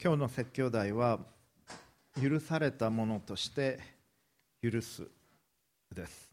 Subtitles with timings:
[0.00, 1.18] 今日の説教題は
[2.22, 3.80] 許されたものとして
[4.62, 5.08] 許す
[5.92, 6.30] です。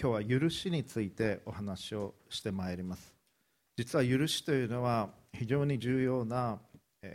[0.00, 3.12] 今日は許しについてお話をしてまいります。
[3.76, 6.60] 実は許しというのは非常に重要な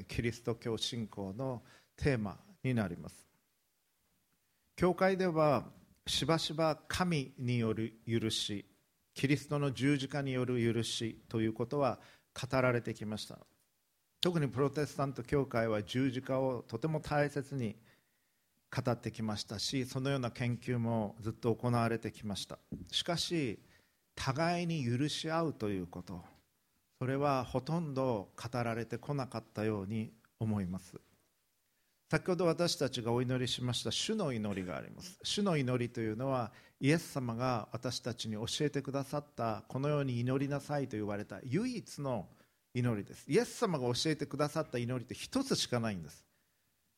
[0.10, 1.62] キリスト教信仰の
[1.96, 2.36] テーマ
[2.66, 3.16] になります。
[4.76, 5.64] 教会では
[6.06, 8.66] しばしば神による許し
[9.14, 11.98] キリストの十字架による許しということは
[12.34, 13.40] 語られてきました。
[14.22, 17.76] 特にプロテスタント教会は十字架をとても大切に
[18.74, 22.60] 語ってきましたしそのような研究もずっと行われてきました。
[22.92, 23.60] しかし
[24.16, 26.22] 互いに許し合うということ
[27.00, 31.02] それはほとんど語られてこなかったように思います。
[32.12, 35.18] 先ほど私たちがお祈りしました主の祈りがあります。
[35.24, 42.28] 主の祈りというのはイエス様が私たちに教えてくださったこのように祈りなさいと言われた唯一の
[42.74, 43.26] 祈りです。
[43.30, 46.26] イエス様が教えてくださった祈りって一つしかないんです。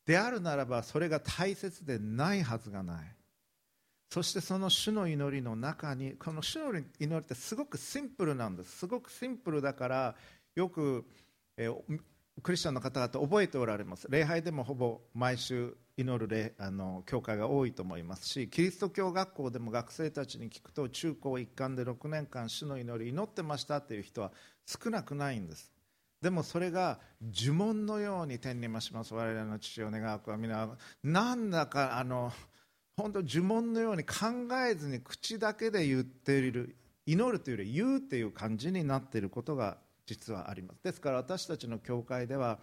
[0.05, 3.15] であるならばそれが大切でないはずがない。
[4.09, 8.77] そしてその主の祈りの中にこの主の祈りってすごくシンプルなんです。
[8.79, 10.15] すごくシンプルだから
[10.55, 11.05] よく、
[11.57, 11.69] え
[12.41, 14.07] クリスチャンの方々覚えておられます。
[14.09, 24.31] 礼拝でもほぼ毎週祈るあの教会が多いと思いますしキリスト教学校でも学生たちに聞くと中高一貫で6年間主の祈り祈ってましたっていう人は
[24.65, 25.72] 少なくないんです。
[26.23, 29.13] でもそれが呪文のように天に増します。
[29.13, 30.69] 我々の父を願う子は皆
[31.03, 32.31] なんだかあの
[32.95, 40.81] 本当呪文のように考えずに口だけで言っている祈るというより言うという感じになっていることが実はあります。
[40.81, 42.57] ですから私たちの教会では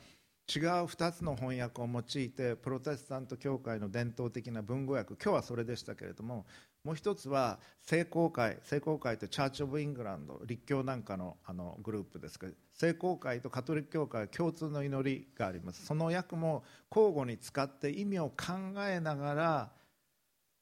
[0.48, 6.47] 違う2つの翻訳を用いてプロテスタント教会の伝統的な文語訳今日はそれでしたけれども
[6.84, 15.84] もう一つは聖公会聖公会とチャーチ・オブ・イングランド立教なんかのあのグループですけど聖公会とカトリック教会は共通の祈りがあります。
[15.84, 16.64] その訳も
[16.95, 18.55] 交互に使って意味を考
[18.89, 19.72] えながら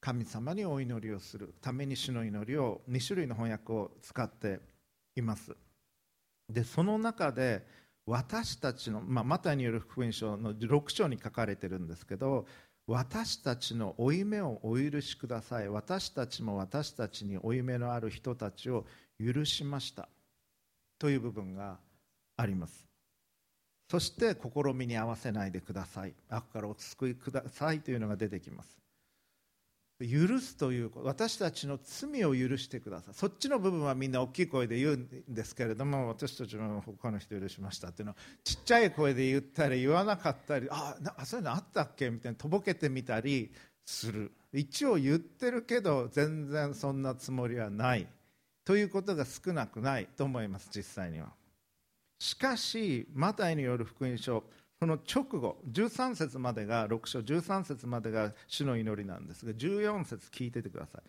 [0.01, 4.59] 神様にお祈りをするために主の祈りを2種類の翻訳を使って
[5.15, 5.55] います。
[6.49, 7.65] でその中で
[8.05, 12.47] 私たちの、まあ、マタイによる福音書の6章に書かれてるんですけど
[12.91, 15.69] 私たちの負い目をお許しください。
[15.69, 18.83] 私たちも私たちに負い目のある人たちを
[19.23, 20.09] 許しました。
[20.97, 21.77] という部分が
[22.35, 22.87] あります。
[23.91, 26.15] そして試みに合わせないでください。
[26.29, 28.78] 悪からお救いくださいというのが出てきます。
[29.99, 33.13] 許すという私たちの罪を許してください。
[33.13, 43.51] そっちの部分はみんな大きい声で言うんですけれども私たちも他の人許しましたっていうのをちっちゃい声で言ったり言わなかったりああそういうのあったっけみたいなとぼけてみたり
[43.85, 44.31] する。
[44.53, 48.07] 一応言ってるけど全然そんなつもりはない。
[48.63, 51.33] ということが少なくないと思います実際には。
[52.19, 54.43] しかしマタイによる福音書
[54.79, 61.01] その直後13節までが6章13節までが主の祈りなんですが14節聞いててください。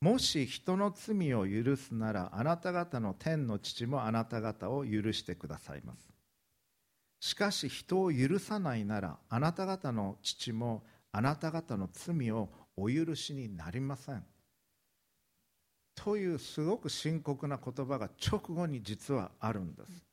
[0.00, 6.08] もし人の罪を許すならあなた方の天の父もあなた方を許してくださいます。
[7.20, 14.24] しかし人を許さないならあなた方の父もあなた方の罪をお許しになりません。
[15.96, 20.07] というすごく深刻な言葉が直後に実はあるんです。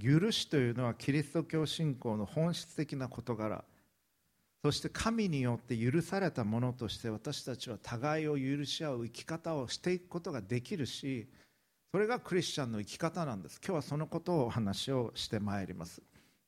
[0.00, 3.64] 許しというのはキリスト教信仰の本質的な事柄。
[4.62, 11.26] そして神によって許されたものとして私たちは互いを許し合う生き方をしていくことができるし
[11.92, 13.60] それがクリスチャンの生き方なんです。
[13.64, 16.00] 今日はそのことをお話をしてまいります。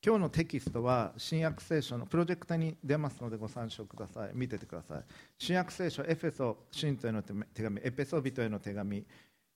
[0.05, 4.31] 今日のテキストは新約聖書のプロジェクタに出ますのでご参照ください。
[4.33, 5.03] 見ててください。
[5.37, 9.05] 新約聖書エフェソ信徒への手紙エペソビトへの手紙。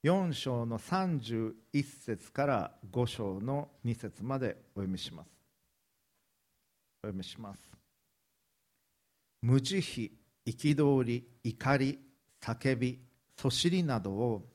[0.03, 1.53] 4章の31
[1.83, 5.27] 節から5章の2節までお読みします。
[7.03, 7.59] お読みします。
[9.41, 9.77] 無慈
[10.45, 11.99] 悲憤り怒り
[12.41, 12.99] 叫び
[13.35, 14.45] そしりなどを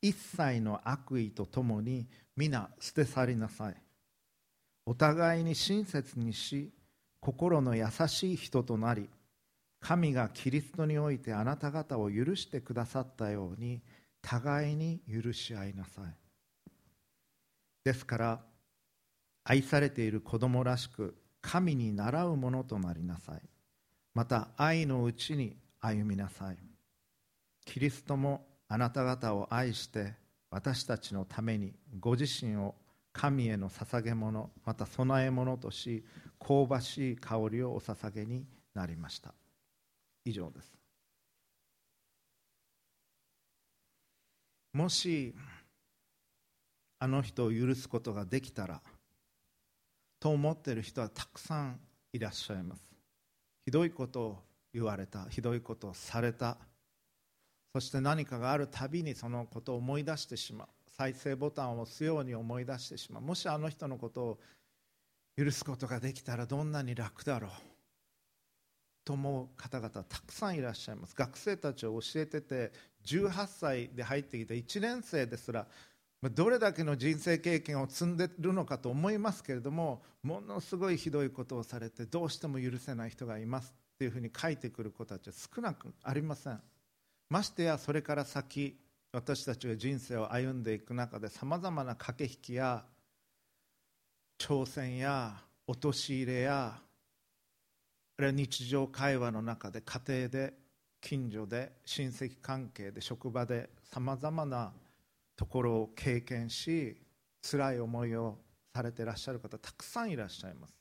[0.00, 3.76] 一切の悪意とともに皆捨て去りなさい。
[4.86, 6.70] お互いに親切にし
[7.20, 9.10] 心の優しい人となり
[9.80, 13.82] 神がキリストにおいてあなた方を許してくださったように
[14.28, 16.04] 互いに許し合いなさい。
[17.84, 18.40] ですから
[19.44, 23.40] 愛されている子供らしく神に倣うものとなりなさい。
[24.14, 26.56] また愛のうちに歩みなさい。
[27.64, 30.14] キリストもあなた方を愛して
[30.50, 32.74] 私たちのためにご自身を
[33.12, 36.04] 神への捧げ物また供え物とし
[36.40, 38.44] 香ばしい香りをお捧げに
[38.74, 39.32] なりました。
[40.24, 40.85] 以上です。
[44.76, 45.34] もし
[46.98, 48.82] あの人を許すことができたら
[50.20, 51.80] と思っている人はたくさん
[52.12, 52.82] いらっしゃいます。
[53.64, 54.38] ひどいことを
[54.74, 56.58] 言われたひどいことをされた。
[57.72, 60.68] そして何かがあるたびにそのことを思い出してしまう。
[60.94, 63.22] 再生ボタンを押すように思い出してしまう。
[63.22, 64.38] もしあの人のことを
[65.38, 67.50] 許すことができたらどんなに楽だろう。
[69.06, 71.14] と思う方々たくさんいらっしゃいます。
[71.14, 72.72] 学生たちを教えてて
[73.06, 75.66] 18歳で入ってきた1年生ですら
[76.22, 86.60] どれだけの人生経験を積んでるのかと思いますけれどもものすごいひどいことをされてどうしても許せない人がいますっていうふうに書いてくる子たちは少なくありません。
[87.30, 88.78] ましてやそれから先
[89.12, 92.84] 私たちが人生を歩んでいく中でさまざまな駆け引きや
[94.38, 95.34] 挑戦や
[95.66, 96.78] 陥れや
[98.18, 100.54] あるいは日常会話の中で家庭で
[101.06, 104.72] 近所で親戚関係で職場でさまざまな
[105.36, 106.96] ところを経験し
[107.48, 108.38] 辛い思いを
[108.74, 110.74] されていらっしゃる方たくさんいらっしゃいます。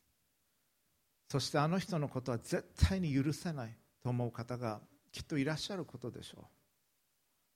[1.30, 4.80] そしてあの人のことは絶対に許せないと思う方が
[5.12, 6.44] きっといらっしゃることでしょう。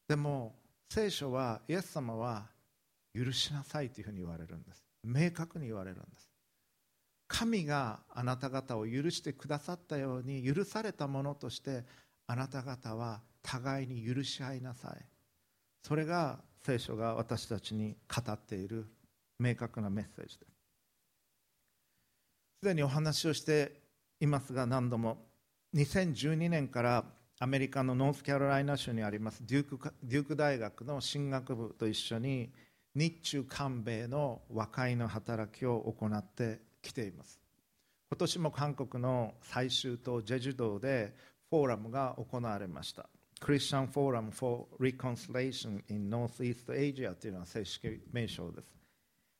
[0.08, 0.54] でも
[0.92, 2.46] 聖書はイエス様は
[3.16, 4.86] 許しなさいというふうに言われるんです。
[5.04, 6.30] 明確に言われるんです。
[7.28, 11.84] 神があなた方を許してくださったように許されたものとして
[12.32, 15.04] あなた方は互いに許し合いなさい。
[15.82, 18.86] それが聖書が私たちに語っている
[19.40, 20.52] 明確なメッセージです。
[22.62, 23.82] すでにお話をして
[24.20, 25.26] いますが何度も。
[25.74, 27.04] 2012年から
[27.40, 32.52] アメリカのノースカロライナ州にありますデュークデューク大学の神学部と一緒に
[32.94, 37.40] 日中韓米の和解の働きを行ってきています。
[38.12, 41.16] 今年も韓国の済州島ジェジュ島で
[41.50, 43.10] フォーラムが行われました。
[43.40, 48.68] Christian Forum for Reconciliation in Northeast Asia というのは正式名称です。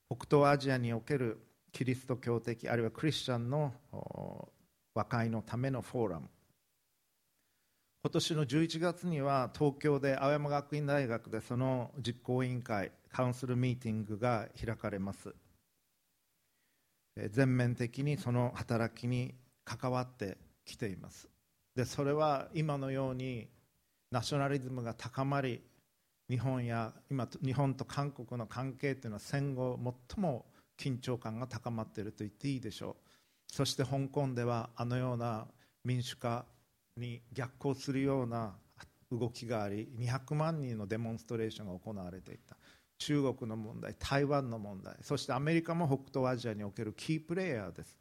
[0.10, 1.40] 北東アジアにおける
[1.72, 3.74] キリスト教的あるいはクリスチャンの
[4.96, 6.30] 和解のためのフォーラム。
[8.02, 15.36] 今年の11月には東京で青山学院大学でその実行委員会カウンスルミーティングが開かれます。
[17.30, 19.36] 全面的にその働きに
[19.66, 21.28] 関わってきています。
[21.80, 23.48] でそれは今のように
[24.12, 25.62] ナショナリズムが高まり
[26.30, 29.80] 日本や今日本と韓国の関係というのは戦後
[30.12, 30.46] 最も
[30.78, 33.56] 緊張感が高まっていると言っていいでしょう。
[33.56, 35.48] そして香港ではあのような
[35.86, 36.44] 民主化
[36.98, 38.56] に逆行するような
[39.10, 42.58] 動きがあり200万人のデモンストレーションが行われていた。
[42.98, 47.96] 中国の問題台湾の問題そしてアメリカも北東アジアにおけるキープレーヤーです。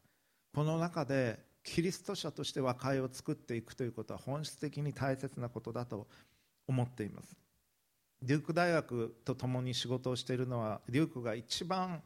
[0.53, 6.06] この中でキリスト者として和解を作っていくということは本質的に大切なことだと
[6.67, 7.37] 思っています。
[8.23, 12.03] デューク大学と共に仕事をしているのはデュークが一番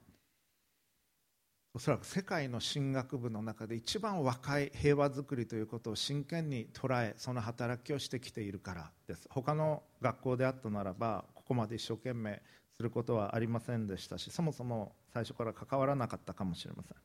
[1.74, 9.26] おそらく世界の進学部の中で一番若い平和づくりということを真剣に捉えその働きをしてきているからです。
[9.30, 12.42] 他の学校であったならばここまで一生懸命
[12.76, 16.96] することはありませんでしたしそもそも最初から関わらなかったかもしれません。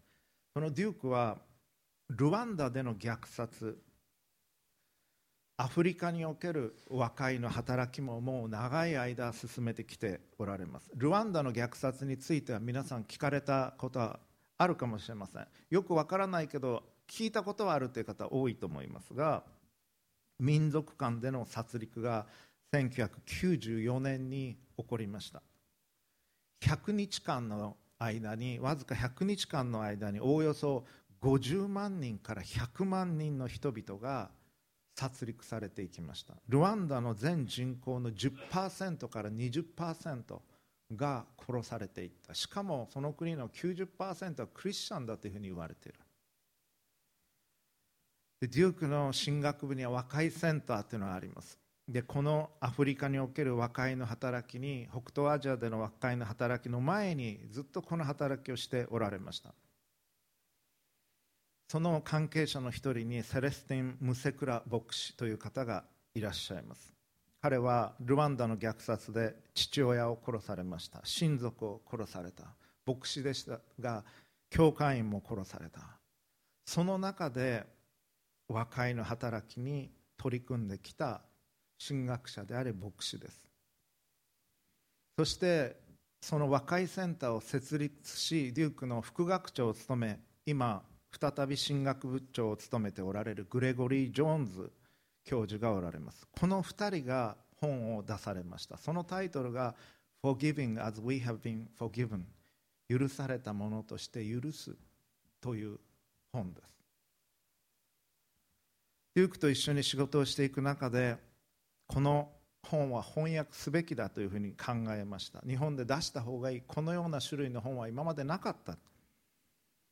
[0.54, 1.38] そのデュークは
[2.10, 3.78] ルワンダでの虐殺
[5.58, 10.92] アフリカにおける和解の働きももう長い間進めてきておられます。
[10.96, 14.20] ルワンダの虐殺については皆さん聞かれたことは
[14.60, 15.48] あるかもしれません。
[15.70, 19.44] よくわからないけど聞いたことはあるという方多いと思いますが
[20.40, 22.28] 民族間での殺戮が
[22.72, 25.42] 1994年に起こりました。
[26.62, 30.86] 100日間の間にわずか100日間の間におおよそ
[31.22, 34.30] 50万人から100万人の人々が
[34.96, 36.36] 殺戮されていきました。
[36.48, 40.40] ルワンダの全人口の10%から20%
[40.96, 42.34] が殺されていった。
[42.34, 46.00] しかもその国の90%はクリスチャンだというふうに言われている。
[48.40, 51.58] でデュークの進学部には和解センターというのがあります。
[51.88, 59.54] でこのアフリカにおける和解の働きに北東アジアでの和解の働きの前にずっとこの働きをしておられました。
[61.68, 65.84] その関係者の一人にセレスティン・ムセクラ牧師という方が
[66.16, 66.94] いらっしゃいます。
[67.42, 71.02] 彼はルワンダの虐殺で父親を殺されました。
[71.04, 72.46] 親族を殺された。
[72.86, 74.06] 牧師でしたが
[74.50, 75.82] 教会員も殺された。
[76.66, 77.66] その中で
[78.48, 81.22] 和解の働きに取り組んできた
[81.86, 83.46] 神学者であり牧師です。
[85.18, 85.76] そして
[86.22, 94.72] その和解センターを設立しデュークの副学長を務め今再び神学部長を務めておられるグレゴリー・ジョーンズ
[95.24, 96.28] 教授がおられます。
[96.32, 98.78] この2人が本を出されました。
[98.78, 99.76] そのタイトルが
[100.24, 102.22] Forgiving as we have been forgiven
[102.90, 104.76] 許されたものとして許す
[105.42, 105.80] という
[106.32, 106.78] 本です。
[109.16, 111.18] デュークと一緒に仕事をしていく中で
[111.88, 112.30] この
[112.64, 115.40] 本は翻訳すべきだというふうに考えました。
[115.48, 116.62] 日本で出した方がいい。
[116.68, 118.78] このような種類の本は今までなかった。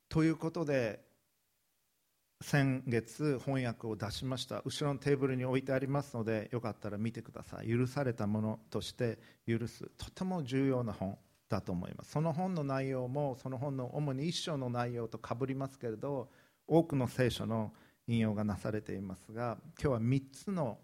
[0.10, 1.04] ということで
[2.42, 4.62] 先月翻訳を出しました。
[4.66, 7.70] 後ろのテーブルに置いてありますのでよかったら見てください。
[7.70, 11.18] 許されたものとして許すとても重要な本
[11.50, 12.12] だと思います。
[12.12, 16.30] その本の内容もその本の主に一章の内容とかぶりますけれど
[16.68, 17.72] 多くの聖書の
[18.08, 20.78] 引用がなされていますが今日は3つの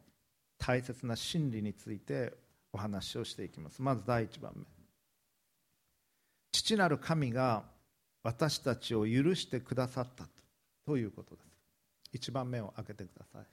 [0.57, 2.33] 大切な真理について
[2.71, 3.81] お話をしていきます。
[3.81, 4.63] まず第1番目。
[6.51, 7.63] 父なる神が
[8.23, 10.25] 私たちを許してくださった
[10.85, 11.41] ということで
[12.13, 12.29] す。
[12.29, 13.45] 1番目を開けてください。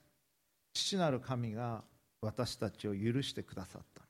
[0.73, 1.83] 父なる神が
[2.21, 4.03] 私たちを許してくださった。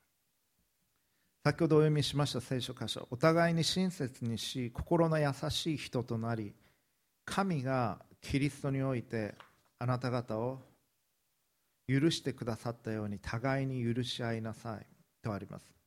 [1.44, 6.54] 先ほどお読みしました聖書箇所お互いに親切にし心の優しい人となり
[7.24, 9.36] 神がキリストにおいて
[9.80, 10.60] あなた方を
[11.88, 14.86] 許してくださったように互いに許し合いなさい
[15.24, 15.79] とあります。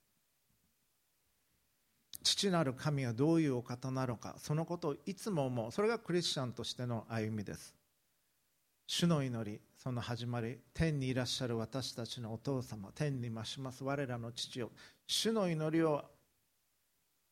[2.23, 5.73] 父なる神はどういうお方なのかそのことをいつも思う。
[5.73, 7.75] それがクリスチャンとしての歩みです。
[8.87, 14.71] 主の祈りその始まり天にいらっしゃる私たちのお父様天に増します我らの父を
[15.07, 16.05] 主の祈りを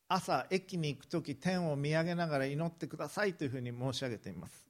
[0.07, 4.65] 朝駅に行く時天を見上げながら祈ってくださいというふうに申し上げています。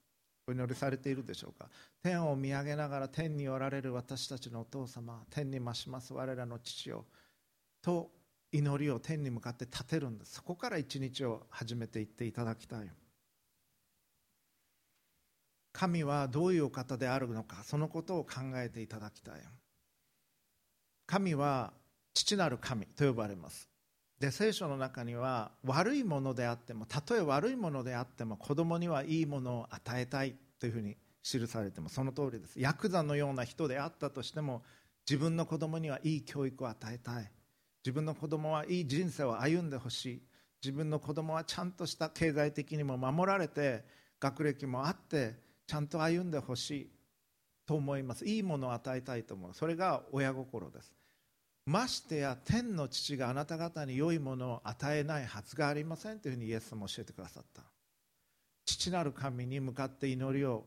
[0.48, 1.70] お祈りされているでしょうか。
[2.04, 7.06] 天を見上げながら天におられる私たちのお父様天に増します我らの父を
[7.82, 8.12] と
[8.52, 12.90] 祈りを天に向かって立てるんですそこから一日を始めていっていただきたい。
[15.74, 19.36] 神はどういうお方であるのかそのことを考えていただきたい。
[21.08, 21.74] 神は
[22.14, 23.70] 父なる神と呼ばれます。
[24.20, 32.60] で聖書の中には悪いものであってもたとえ悪いものであっても子供にはいいものを与えたいというふうに記されてもその通りです。
[32.60, 34.62] ヤクザのような人であったとしても
[35.10, 37.32] 自分の子供にはいい教育を与えたい。
[37.84, 40.22] 自分の子供はいい人生を歩んでほしい。
[40.64, 43.84] 自分の子供はちゃんとした経済的にも守られて
[44.20, 45.36] 学歴もあって
[45.66, 46.92] ちゃんと歩んでほしい。
[47.66, 48.26] と思います。
[48.26, 49.54] いいものを与えたいと思う。
[49.54, 50.94] それが親心です。
[51.66, 57.64] ましてや天の父があなた方に良いものを与えないはずがありませんというふうにイエスも教えてくださった。
[58.66, 60.66] 父なる神に向かって祈りを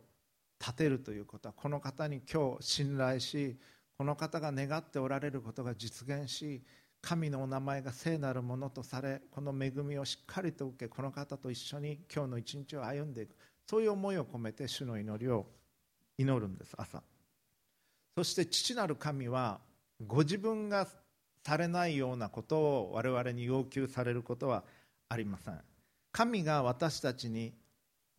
[0.59, 1.49] 立てるということ。
[1.49, 3.59] はこの方に今日信頼し
[3.99, 6.63] この方が願っておられることが実現し
[7.05, 13.37] 神のお名前が聖なるものとされこの恵みをしっかりと受けこの方と一緒に今日の一日を歩んでいく。
[13.67, 15.47] そういう思いを込めて主の祈りを
[16.17, 17.03] 祈るんです朝。
[18.17, 19.61] そして父なる神は
[20.07, 20.89] ご自分が
[21.45, 24.65] されないようなことを我々に要求されることは
[25.09, 25.61] ありません。
[26.11, 27.53] 神が私たちに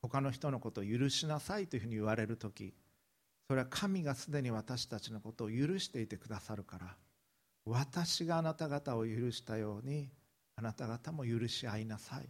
[0.02, 2.74] 他の人のことを許しなさいというふうに言われる時
[3.48, 6.96] それは神がすでに私たちのことを許していてくださるから
[7.66, 10.10] 私があなた方を許したように
[10.56, 12.30] あなた方も許し合いなさい。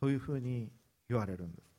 [0.00, 0.70] というふうに
[1.08, 1.72] 言われるんです。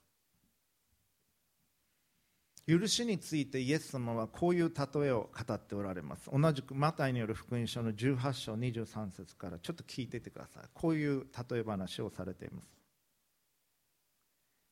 [2.66, 6.30] 許しについてイエス様はこういう例えを語っておられます。
[6.32, 10.64] 同じくマタイによる福音書の18章23節からちょっと聞いててください。
[10.74, 12.68] こういう例え話をされています。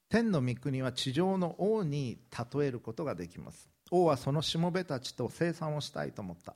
[0.10, 2.20] 天の御国は地上の王に
[2.56, 3.70] 例えることができます。
[3.92, 6.56] 王はそのしもべたちと生産をしたいと思った。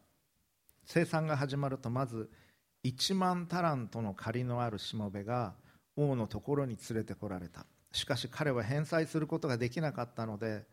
[0.85, 2.29] 生産が始まるとまず
[2.85, 5.53] 1万タラントの借りのあるしもべが
[5.95, 7.65] 王のところに連れてこられた。
[7.91, 10.65] しかし彼は返済することができなかったので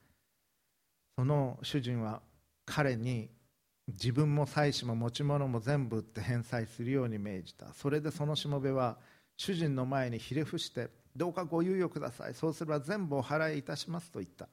[1.17, 2.21] その主人は
[2.67, 3.31] 彼に
[3.89, 7.73] 自分も妻子も持ち物も全部売って返済するように命じた。
[7.75, 8.99] それでそのしもべは
[9.37, 12.35] 主人の前にひれ伏してどうかご猶予ください。
[12.35, 14.49] そうすれば全部お払いいたしますと言った。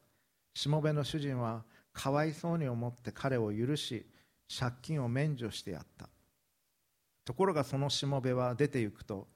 [0.54, 1.64] しもべの主人は
[1.94, 4.06] かわいそうに思って彼を許し
[4.50, 6.10] 借金を免除してやった。
[7.24, 9.28] ところがそのしもべは出て行くと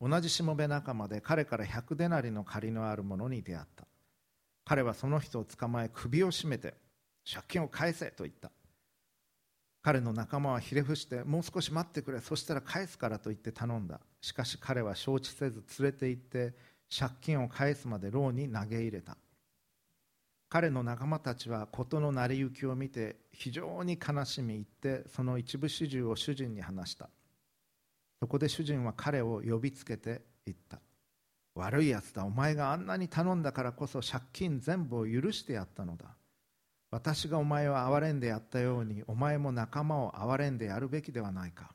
[0.00, 3.86] 同じしもべ仲間で彼から100デナリの借りのある者に出会った。
[4.64, 6.74] 彼はその人を捕まえ首を絞めて
[7.30, 8.50] 借金を返せと言った。
[9.80, 14.00] 彼の仲間はひれ伏してもう少し待ってくれそしたら返すからと言って頼んだ。
[14.20, 16.54] しかし彼は承知せず連れて行って
[16.94, 19.16] 借金を返すまで牢に投げ入れた。
[20.50, 27.10] 彼の仲間たちは事の成り行きを見て非常に悲しみ入ってその一部始終を主人に話した。
[28.20, 30.80] そこで主人は彼を呼びつけて言った。
[31.54, 32.24] 悪いやつだ。
[32.24, 36.16] お前があんなに頼んだからこそ借金全部を許してやったのだ。
[36.90, 41.74] 私がお前を憐れんでやったようにお前も仲間を憐れんでやるべきではないか。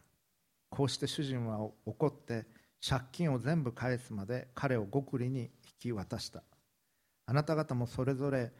[0.69, 2.47] こうして主人は怒って
[2.87, 5.49] 借金を全部返すまで彼を極利に引
[5.79, 6.41] き渡した。
[7.25, 8.51] あなた方もそれぞれ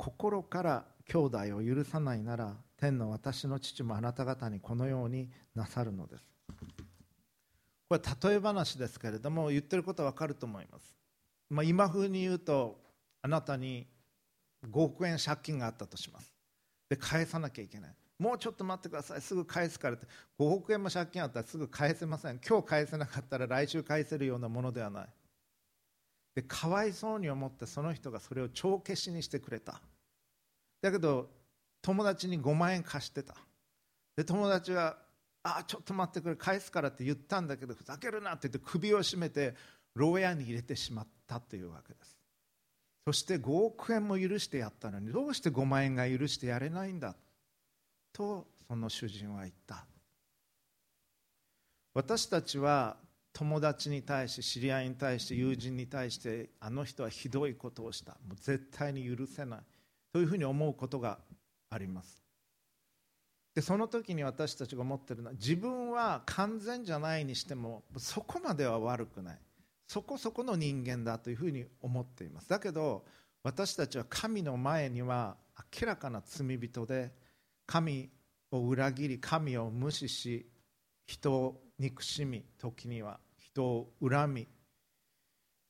[0.00, 6.24] 心から兄弟を許さないなら天の私の父もあなた方にこのようになさるのです。
[7.90, 10.96] これ例え話ですけれども言ってることは分かると思います、
[11.50, 12.78] まあ、今風に言うと
[13.20, 13.88] あなたに
[14.70, 16.32] 5億円借金があったとします。
[16.88, 17.94] で返さなきゃいけない。
[18.18, 19.20] もうちょっと待ってください。
[19.20, 20.06] すぐ返すからって。
[20.38, 22.40] 5億円も借金あったらすぐ返せません。
[22.46, 25.08] 今日返せなかったら来週返せるようなものではない。
[26.34, 29.80] でかわいそうに思ってその人がそれを帳消しにしてくれた。
[30.80, 31.28] だけど
[31.82, 33.34] 友達に5万円貸してた。
[34.16, 34.96] で友達が
[35.42, 39.54] 「あちょっと待ってくれ返すから」って言ったんだけどふざけるなって言って首を絞めて
[39.94, 42.16] 牢屋に入れてしまったというわけです。
[43.06, 47.16] そして5億円も許してやったのにどうして5万円が許してやれないんだ？
[48.12, 49.84] とその主人は言った。
[51.94, 52.96] 私たちは
[53.32, 58.12] 友達に対して知り合いに対して友人に対してあの人はひどいことをした。
[58.12, 59.60] もう絶対に許せない。
[60.12, 61.18] というふうに思うことが
[61.70, 62.20] あります。
[63.54, 69.38] でその時に私たちが思ってるのは自分は完全じゃないにしてもそこまでは悪くない。
[69.86, 72.48] そこそこの人間だというふうに思っています。
[72.48, 73.04] だけど
[73.42, 75.36] 私たちは神の前には
[75.80, 77.12] 明らかな罪人で
[77.66, 78.08] 神
[78.52, 80.46] を裏切り神を無視し
[81.06, 84.46] 人を憎しみ時には人を恨み。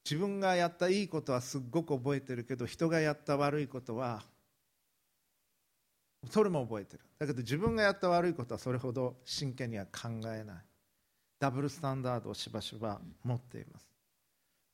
[0.04, 4.22] 自分がやったいいことはすっごく覚えてるけど人がやった悪いことは
[6.28, 7.04] それも覚えてる。
[7.18, 10.56] だけど自分がやった悪いことはそれほど真剣には考えない。
[11.38, 13.88] ダブルスタンダードをしばしば持っています。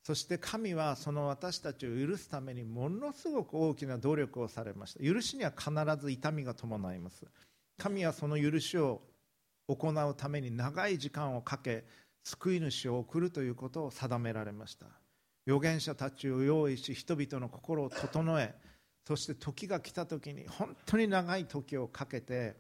[0.05, 5.05] そして神はその私たちを許すためにものすごく大きな努力をされました。
[5.05, 7.27] 許しには必ず痛みが伴います。
[7.77, 9.03] 神はその許しを
[9.69, 11.85] 行うために長い時間をかけ
[12.25, 14.87] 救い主を送るということを定められました。
[15.47, 18.55] 預言者たちを用意し人々の心を整え
[19.07, 22.57] そして時が来た時に本当に長い時をかけて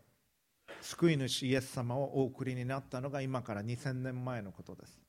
[0.81, 5.01] 救い主イエス様をお送りになったのが今から2000年前のことです。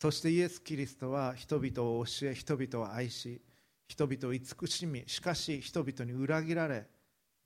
[0.00, 3.40] そしてイエス・キリストは人々を教え人々を愛し
[3.86, 6.86] 人々を慈しみしかし人々に裏切られ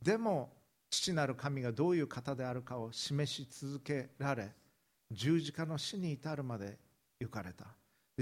[0.02, 0.57] でも
[0.90, 4.50] 父なる神がどういう方であるかを示し続けられ
[5.10, 6.78] 十字架の死に至るまで
[7.20, 7.66] 行かれた。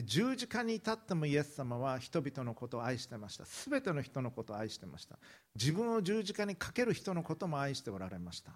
[0.04, 3.44] 十字架に至ってもイエス様は人々のことを愛してました。
[3.70, 5.18] 全ての人のことを愛してました。
[5.54, 8.52] 自分を十字架にかける人のことも愛しておられました。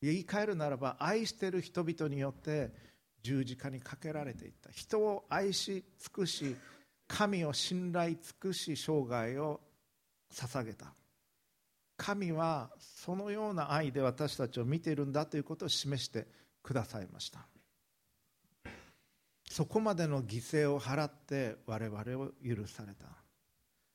[0.00, 2.72] 言い換えるならば愛している人々によって
[3.22, 4.70] 十字架にかけられていった。
[4.70, 6.56] 人を愛し尽くし
[7.08, 9.60] 神を信頼尽くし生涯を
[10.32, 10.94] 捧げた。
[11.98, 16.26] 神はそのような愛で私たちを見ているんだということを示して
[16.62, 17.40] くださいました。
[19.50, 23.06] そこまでの犠牲を払って我々を許された。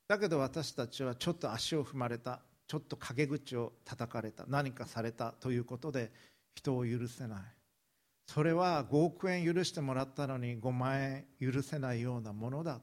[0.07, 2.41] だけど私たちはちょっと足を踏まれた。
[2.67, 4.45] ちょっと陰口を叩かれた。
[4.47, 6.11] 何かされたということで
[6.55, 7.41] 人を許せない。
[8.27, 12.81] それは5億円許してもらったのに5万円許せないようなものだ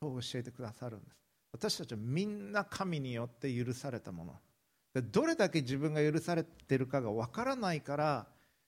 [0.00, 1.27] と教えてくださるんです。
[1.52, 4.34] 私たちはみんな神によって許されたもの。
[5.12, 8.26] どれだけ自分が許されてるかが分からないから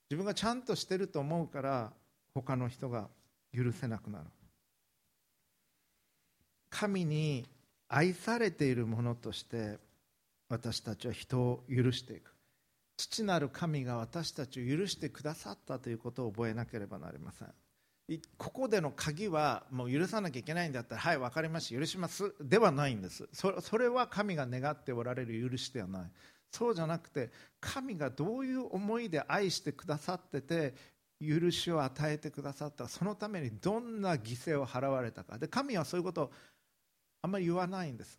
[0.08, 1.92] 自分がちゃんとしてると思うから
[2.34, 3.08] 他の人が
[3.54, 4.24] 許せなくなる。
[6.68, 7.48] 神に
[7.88, 9.78] 愛されているものとして
[10.48, 12.32] 私たちは人を許していく。
[12.96, 17.48] 父なる神が私たちを許してくださったということを覚えなければなりません。
[18.36, 23.28] ここでの鍵はもう許さなきゃいけないんだったらはい分かりました許しますではないんです。
[23.32, 26.10] それは神が願っておられる許しではない。
[26.50, 30.74] そうじゃなくて神がどういう思いで愛してくださってて
[31.20, 32.88] 許しを与えてくださった。
[32.88, 35.38] そのためにどんな犠牲を払われたか。
[35.38, 36.30] で神はそういうことを
[37.22, 38.18] あんまり言わないんです。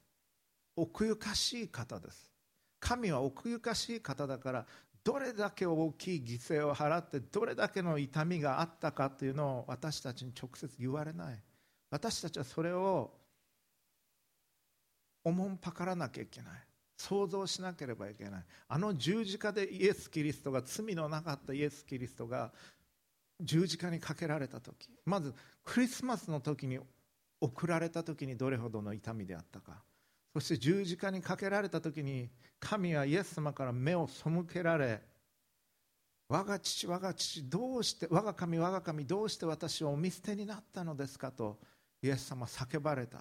[0.75, 2.31] 奥ゆかしい方です。
[2.79, 4.65] 神は奥ゆかしい方だから
[5.03, 11.39] どれだけ大きい犠牲を払ってどれだけの痛みがあったかというのを私たちに直接言われない。
[11.89, 13.11] 私たちはそれを
[15.23, 16.53] おもんぱからなきゃいけない。
[16.97, 18.45] 想像しなければいけない。
[18.67, 22.51] あの十字架でイエス・キリストが罪のなかったイエス・キリストが
[23.41, 25.33] 十字架にかけられた時まず
[25.63, 26.79] クリスマスの時に
[27.39, 29.81] 送られた時にどれほどの痛みであったか。
[30.33, 35.01] そして十字架にかけられた時に神はイエス様から目を背けられ
[36.29, 41.59] 我が父我が父どうして我が神我が神どうして私をお見捨てになったのですかと
[42.01, 43.19] イエス様叫ばれた。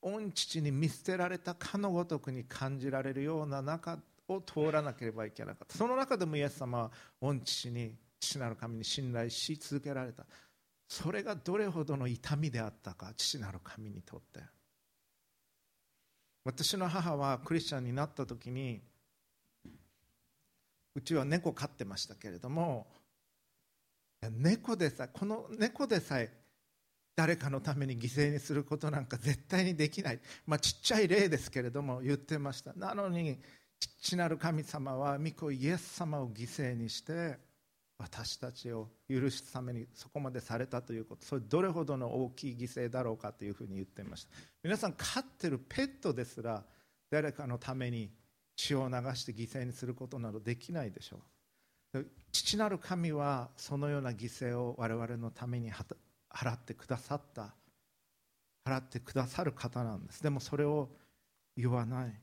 [0.00, 5.76] 御父に見捨てられたかのごとくに感じられるような中を通らなければいけなかった。
[5.76, 10.24] その中でもイエス様は御父に父なる神に信頼し続けられた。
[10.88, 14.40] それがどれほどの痛みであったか父なる神にとって。
[16.46, 18.80] 私の母はクリスチャンになった時に
[20.94, 22.86] うちは猫飼ってましたけれども
[24.30, 26.32] 猫でさこの猫でさえ
[27.16, 32.72] 誰かのために犠牲にすることなんか絶対にできない、まあ、ちっちゃい例ですけれども言ってました。
[32.74, 33.38] なのに
[33.80, 37.38] 父なる神様は御子イエス様を犠牲にして
[37.98, 44.30] 私たちを許すためにそこまでされたということそれどれほどの大きい犠牲だろうかというふうに言っていました。
[44.62, 46.62] 皆さん飼ってるペットですら
[47.10, 48.10] 誰かのために
[48.56, 51.20] 血を流して犠牲にすることなどできないでしょ
[51.94, 52.04] う。
[52.32, 57.54] 父なる神はそのような犠牲を我々のために払ってくださった
[58.66, 60.22] 払ってくださる方なんです。
[60.22, 60.90] でもそれを
[61.56, 62.20] 言わない。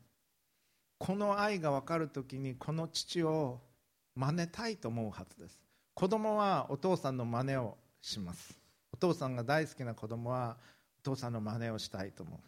[0.99, 3.61] この愛が分かるときにこの父を
[4.15, 5.61] 真似たいと思うはずです。
[5.93, 8.57] 子供はお父さんの真似をします。
[8.91, 10.57] お父さんが大好きな子供は
[11.01, 12.39] お父さんの真似をしたいと思う。
[12.39, 12.41] お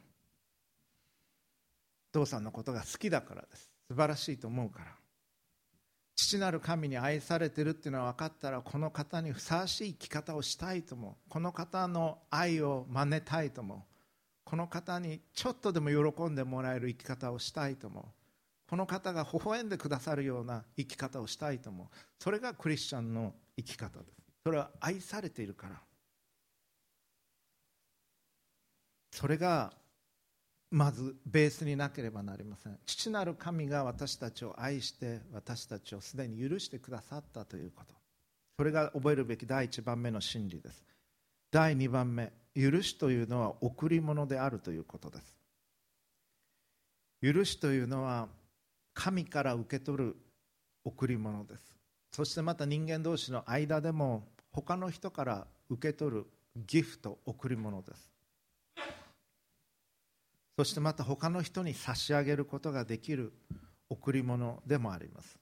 [2.19, 3.69] 父さんのことが好きだからです。
[3.87, 4.95] 素晴らしいと思うから。
[6.15, 11.15] 父なる神に愛されてるっていうのは分かったらこの方にふさわしい生き方をしたいと思う。
[11.29, 13.79] この方の愛を真似たいと思う。
[14.45, 18.03] この方にちょっとでも喜んでもらえる生き方をしたいと思う。
[18.67, 21.87] この方が微笑んでくださるような生き方をしたいと思う
[22.19, 24.15] それがクリスチャンの生き方です。
[24.43, 25.81] それは愛されているから。
[29.11, 29.71] それが
[30.71, 32.77] まずベースになければなりません。
[32.85, 37.93] 父なる神が私たちを愛して私たちをすでに許してくださったということ。
[38.57, 40.83] それが覚えるべき第1番目の真理です。
[41.51, 45.35] 第2番目許しというのは贈り物であるということです。
[47.21, 48.27] 許しというのは
[48.95, 50.15] 神から受け取る
[50.83, 51.75] 贈り物です。
[52.11, 58.09] そしてまた人間同士の間でも他の人から受け取るギフト贈り物です。
[60.57, 63.33] そしてまた他の人に差し上げることができる
[63.89, 65.37] 贈り物でもあります。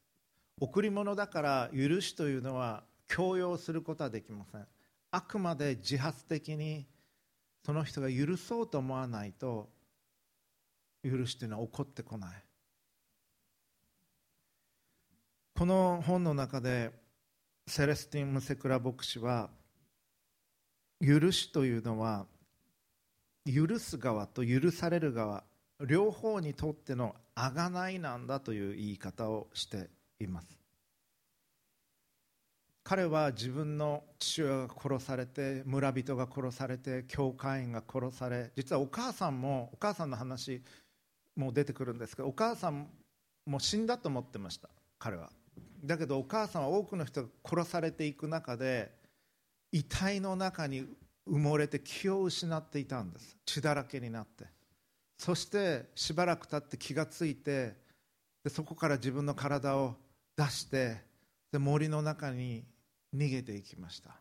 [0.60, 4.66] 贈り物だから許しというのは強要することはできません。
[5.12, 6.88] あくまで自発的に
[7.64, 9.70] その人が許そうと思わないと
[11.04, 12.44] 許しというのは起こってこない。
[15.56, 16.92] この本の中で
[17.68, 19.50] セレスティン・ムセクラ牧師は
[21.00, 22.26] 許しというのは
[23.46, 25.44] 許す側と許される側
[25.86, 29.90] 両方にとっての贖いなんだという言い方をして
[30.20, 30.58] います。
[32.84, 40.62] 彼は自分の父親が殺されて村人が殺されて教会員が殺され実はお母さんもお母さんの話
[41.38, 42.88] も出てくるんですけどお母さん
[43.46, 45.30] も死んだと思ってました彼は。
[45.84, 48.92] だけどお母さんは多くの人が殺されていく中で
[49.72, 50.86] 遺体の中に
[51.28, 53.38] 埋もれて気を失っていたんです。
[53.46, 54.46] 血だらけになって。
[55.18, 57.76] そしてしばらく経って気がついて
[58.44, 59.96] でそこから自分の体を
[60.38, 60.98] 出して
[61.52, 62.64] で森の中に
[63.16, 64.12] 逃げていきました。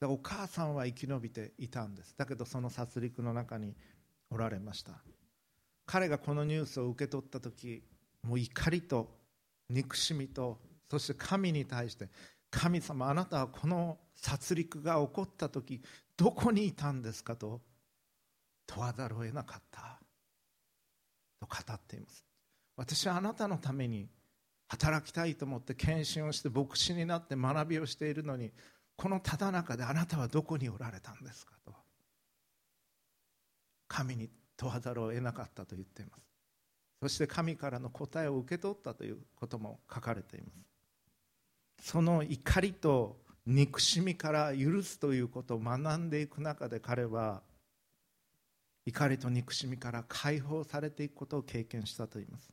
[0.00, 2.14] でお母さんは生き延びていたんです。
[2.16, 3.74] だけどその殺戮の中に
[4.30, 4.92] おられました。
[5.86, 7.82] 彼がこのニュースを受け取った時
[8.22, 9.10] もう怒りと
[9.68, 10.58] 憎しみと
[10.90, 12.08] そして神に対して
[12.50, 15.82] 神様あなたはこの殺戮が起こった時
[16.16, 17.60] どこにいたんですかと
[18.66, 20.00] 問わざるを得なかった。
[21.40, 22.24] と語っています。
[22.76, 24.08] 私はあなたのために
[24.68, 28.50] 働きたいと思って献身をして牧師になって学びをしているのに
[28.96, 31.72] このただ中であなたはどこにおられたんですかと
[33.86, 36.24] 神に問わざるを得なかったと言っています。
[37.00, 40.73] そして神からの答えを受け取ったということも書かれています。
[41.84, 47.42] その怒りと憎しみから許すということを学んでいく中で彼は
[48.86, 52.48] 怒りと憎しみから解放されていくことを経験したといいます。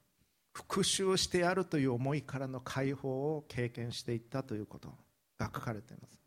[0.52, 4.90] 復讐してやるという思いからの解放を経験していったということ
[5.40, 6.20] が書かれています。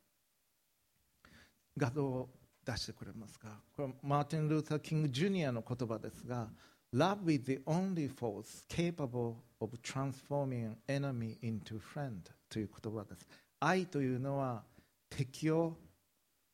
[1.76, 2.30] 画像を
[2.64, 3.48] 出してくれますか？
[3.76, 6.48] これはマーティン・ルーサー・キング・ジュニアの言葉ですが
[6.94, 12.22] Love is the only force capable of transforming enemy into friend.
[12.48, 13.26] という言葉です。
[13.61, 14.62] 愛というのは
[15.09, 15.76] 敵を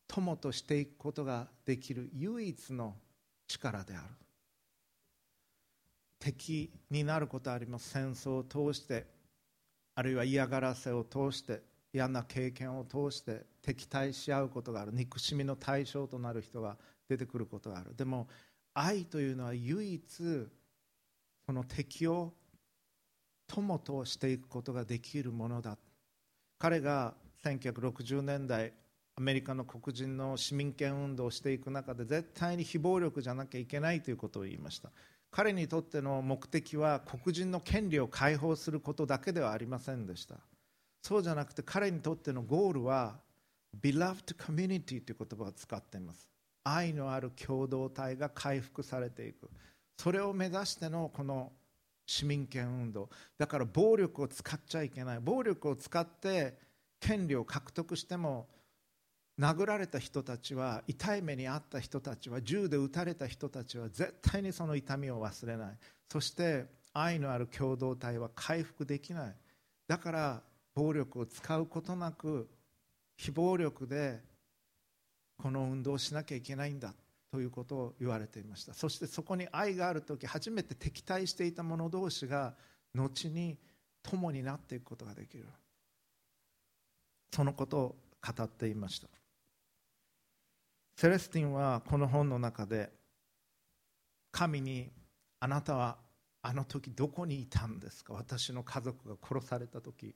[0.07, 2.95] 友としていくことができる唯一の
[3.47, 4.05] 力である。
[6.19, 9.07] 敵になることあります戦争を通して
[9.95, 14.93] あるいは嫌がらせを通して嫌な経験を通して敵対し合うことがある。
[14.93, 16.77] 憎しみの対象となる人が
[17.09, 17.97] 出てくることがある。
[17.97, 18.29] でも
[18.75, 20.03] 愛というのは唯一
[21.47, 22.33] その敵を
[23.53, 25.77] 友としていくことができるものだ。
[26.59, 28.73] 彼が1960年代
[29.17, 34.91] アメリカの黒人の市民権運動をしていく中で絶対に非暴力じゃなきゃいけないということを言いました。
[35.33, 40.37] 彼にとっての目的は黒人の権利を解放することだけではありませんでした。
[41.03, 43.17] そうじゃなくて彼にとってのゴールは
[43.81, 46.29] Beloved Community という言葉を使っています。
[46.63, 49.51] 愛のある共同体が回復されていく。
[49.99, 51.53] それを目指してのこの
[52.11, 53.09] 市民権運動。
[53.39, 55.21] だから暴力を使っちゃいけない。
[55.21, 56.59] 暴力を使って
[56.99, 58.49] 権利を獲得しても
[59.39, 65.79] 殴られた人たちは痛い目に遭った人たちは銃で撃たれた人たちは絶対にその痛みを忘れない。
[66.11, 69.37] そして愛のある共同体は回復できない。
[69.87, 70.43] だから
[70.75, 72.51] 暴力を使うことなく
[73.17, 74.19] 非暴力で
[75.39, 76.93] この運動をしなきゃいけないんだ。
[77.31, 78.75] ということを言われていました。
[78.75, 82.55] そしてそこに愛がある時初めて敵対していた者同士が
[82.95, 83.57] 後に
[84.03, 85.47] 友になっていくことができる。
[87.33, 89.09] そのことを語っていました。
[90.97, 92.91] セレスティンはこの本の中で
[94.33, 94.91] 神に
[95.39, 95.97] あなたは
[96.43, 98.13] あの時どこにいたんですか？
[98.15, 100.15] 私の家族が殺された時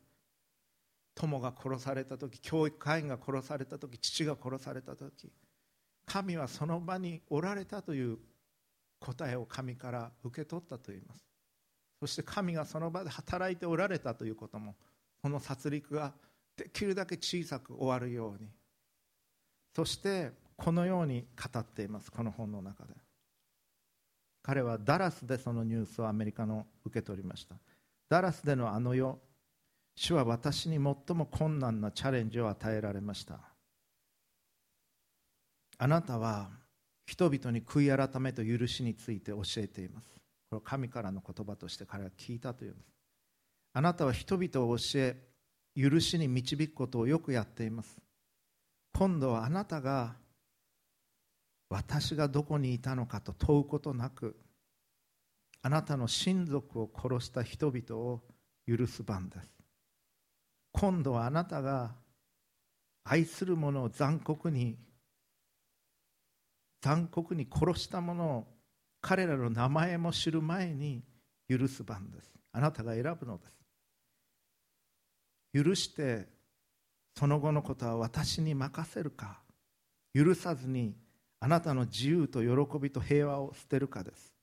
[1.14, 5.30] 友が殺された時教育会員が殺された時父が殺された時。
[6.06, 8.18] 神はその場におられたという
[9.00, 11.24] 答えを神から受け取ったといいます。
[12.00, 14.74] そして神がその場で働いておられたということも
[15.22, 16.12] この殺戮が
[16.56, 18.48] できるだけ小さく終わるように。
[19.74, 22.94] そしてこのように語っていますこの本の中で。
[24.42, 27.56] 彼はダラスでそのニュースをアメリカの受け取りました。
[28.10, 29.18] ダラスでのあの世
[29.96, 33.53] 主は私に最も困難なチャレンジを与えられました。
[35.78, 36.50] あなたは
[37.06, 40.08] 人々に悔い改めと許しについて教えています。
[40.50, 42.86] これ神からの言葉として彼は聞いたというんです。
[43.72, 45.16] あなたは人々を教え
[45.76, 48.00] 許しに導くことをよくやっています。
[48.92, 50.14] 今度はあなたが
[51.68, 54.36] 私がどこにいたのかと問うことなく
[55.62, 58.22] あなたの親族を殺した人々を
[58.68, 59.50] 許す番です。
[60.72, 61.94] 今度はあなたが
[63.04, 64.76] 愛する者を残酷に
[66.84, 68.46] 残酷に殺した者を
[69.00, 71.02] 彼らの名前も知る前に
[71.48, 72.30] 許す番です。
[72.52, 73.46] あなたが選ぶので
[75.54, 75.64] す。
[75.64, 76.28] 許して
[77.16, 79.40] その後のことは私に任せるか。
[80.12, 80.94] 許さずに
[81.40, 84.34] あなたの自由と喜びと平和を捨てるかです。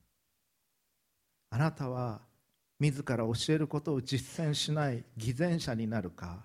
[1.51, 2.21] あなたは
[2.80, 6.43] 自ら教えることを実践しない偽善者になるか。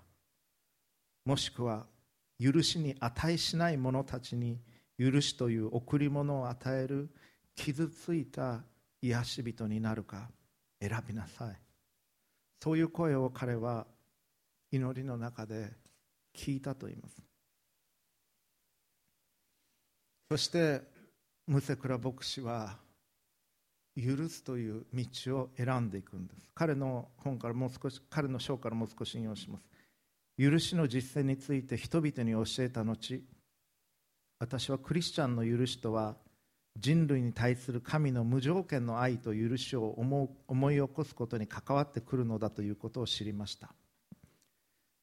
[1.25, 1.87] もしくは
[2.39, 4.61] 許しに値しない者たちに
[4.99, 7.11] 許しという贈り物を与える
[7.55, 8.65] 傷ついた
[9.03, 10.31] 癒し人になるか
[10.81, 11.57] 選びなさい。
[12.63, 13.87] そういう声を彼は
[14.73, 15.71] 祈りの中で
[16.35, 17.23] 聞いたと言います。
[20.31, 20.83] そして
[21.47, 22.79] ムセクラ牧師は
[23.97, 26.51] 許すという道を選んでいくんです。
[26.55, 29.69] 彼の本からもう少し彼の章からもう少し引用します。
[30.39, 33.23] 許しの実践について人々に教えた後
[34.39, 36.17] 私はクリスチャンの許しとは
[36.79, 39.91] 人類に対する神の無条件の愛と許しを
[40.47, 43.71] 思い起こすことに関わってくるのだということを知りました。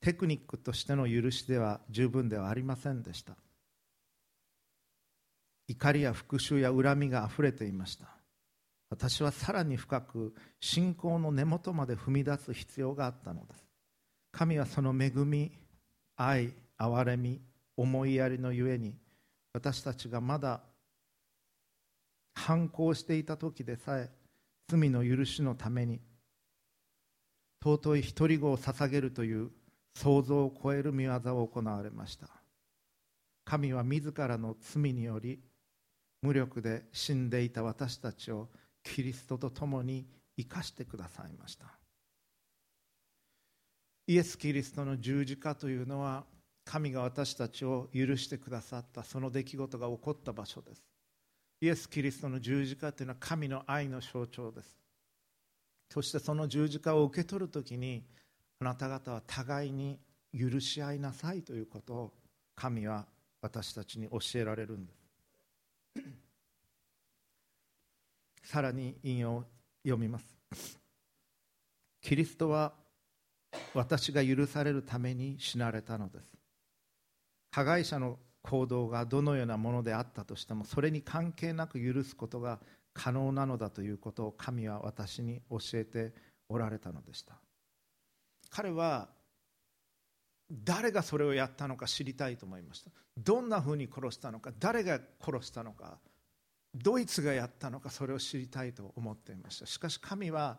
[0.02, 3.36] テクニックとしての許しでは十分ではありませんでした。
[5.68, 8.08] 怒りや復讐や恨みがあふれていました。
[8.90, 13.66] 私はさらに深く信仰の根元まで踏み出す必要があったのです。
[14.32, 15.52] 神はその恵み
[16.18, 17.42] 愛憐れみ
[17.78, 18.96] 思いやりのゆえに
[19.54, 20.62] 私たちがまだ
[22.34, 24.10] 反抗していた時でさえ
[24.68, 26.02] 罪の許しのために
[27.64, 29.52] 尊い独り子を捧げるという
[29.96, 32.28] 想像を超える見業を行われました。
[33.46, 35.40] 神は自らの罪により
[36.22, 38.50] 無力で死んでいた私たちを
[38.84, 40.06] キリストと共に
[40.38, 41.66] 生かしてくださいました。
[44.08, 46.26] イエス・キリストの十字架というのは
[46.66, 50.84] 神が私たちを許してくださったその出来事が起こった場所です。
[51.62, 54.78] イエス・キリストの十字架というのは神の愛の象徴です。
[55.90, 58.04] そしてその十字架を受け取るときに
[58.60, 60.00] あなた方は互いに
[60.38, 62.14] 許し合いなさいということを
[62.56, 63.06] 神は
[63.42, 65.04] 私たちに教えられるんです。
[68.52, 69.44] さらに引用を
[69.84, 70.80] 読みます。
[72.02, 72.74] キリストは
[73.74, 76.43] 私が許されるために死なれたのです。
[77.54, 82.60] 加害者の行動がどのようなものであったとしてもそれに関係なく許すことが
[82.94, 86.14] 可能なのだということを神は私に教えて
[86.50, 87.36] おられたのでした。
[88.50, 89.08] 彼は
[90.52, 92.92] 誰がそれをやったのか知りたいと思いました？
[93.18, 96.00] どんなふうに殺したのか誰が殺したのか
[96.76, 99.68] ドイツがやったのかそれを知りたいと思っていました。
[99.68, 100.58] しかし神は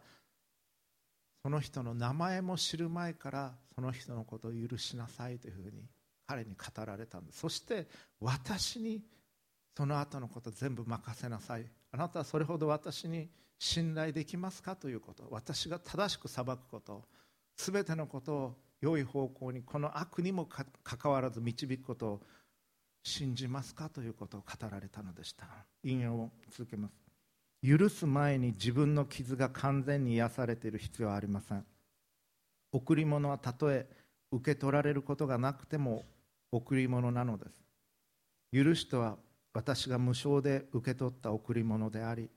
[1.43, 5.83] その人の名前も知る前からその人のことを許しなさいというふうに
[6.27, 7.41] 彼に語られたんです。
[7.41, 7.87] そして
[8.21, 9.03] 私に
[9.77, 11.67] その後のこと全部任せなさい。
[11.93, 15.27] あなたはそれほど私に信頼できますかということ。
[15.31, 17.05] 私が正しく裁くこと。
[17.57, 20.65] 全てのことを良い方向にこの悪にもか
[20.97, 22.07] かわらず導くこと。
[22.07, 22.21] を
[23.05, 25.47] 信じますかということを語られたのでした。
[25.83, 26.95] 引用を続けます。
[27.63, 31.65] 許す前に自分の傷が完全に癒されている必要はありません。
[32.73, 33.87] 贈り物はたとえ
[34.33, 36.05] 受け取られることがなくても
[36.55, 37.65] 贈り物なのです。
[38.53, 39.17] 許しとは
[39.53, 42.31] 私が無償で受け取った贈り物であり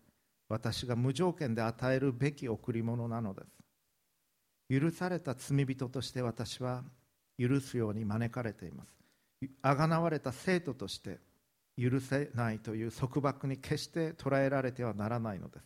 [0.49, 4.80] 私が無条件で与えるべき贈り物なのです。
[4.82, 6.84] 許された罪人として私は
[7.38, 8.97] 許すように招かれています。
[9.62, 11.19] あがなわれた生徒として
[11.80, 15.65] 許せないという束縛に決して捉えられてはならないのです。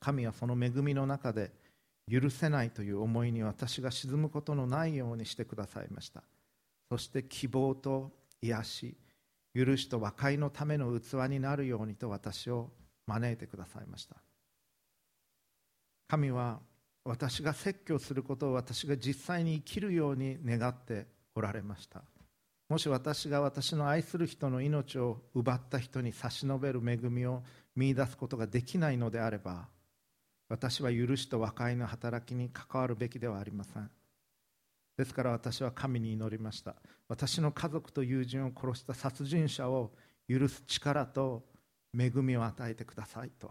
[0.00, 1.52] 神はその恵みの中で
[2.10, 6.24] 許せないという思いに私が沈むことのないようにしてくださいました。
[6.90, 8.10] そして希望と
[8.42, 8.96] 癒し
[9.54, 12.70] 許しと和解のための器になるようにと私を
[13.06, 14.16] 招いてくださいました。
[16.08, 16.60] 神は
[17.04, 22.02] 私が説教することを私が実際に生きるように願っておられました。
[22.68, 27.42] もし私が私の愛する人の命を奪った人に差し伸べる恵みを
[27.74, 29.66] 見いだすことができないのであれば
[30.48, 33.90] 私は許しと和解の働きに関わるべきではありません。
[35.00, 36.76] ですから私は神に祈りました。
[37.08, 39.92] 私の家族と友人を殺した殺人者を
[40.28, 41.42] 許す力と
[41.98, 43.50] 恵みを与えてくださいと。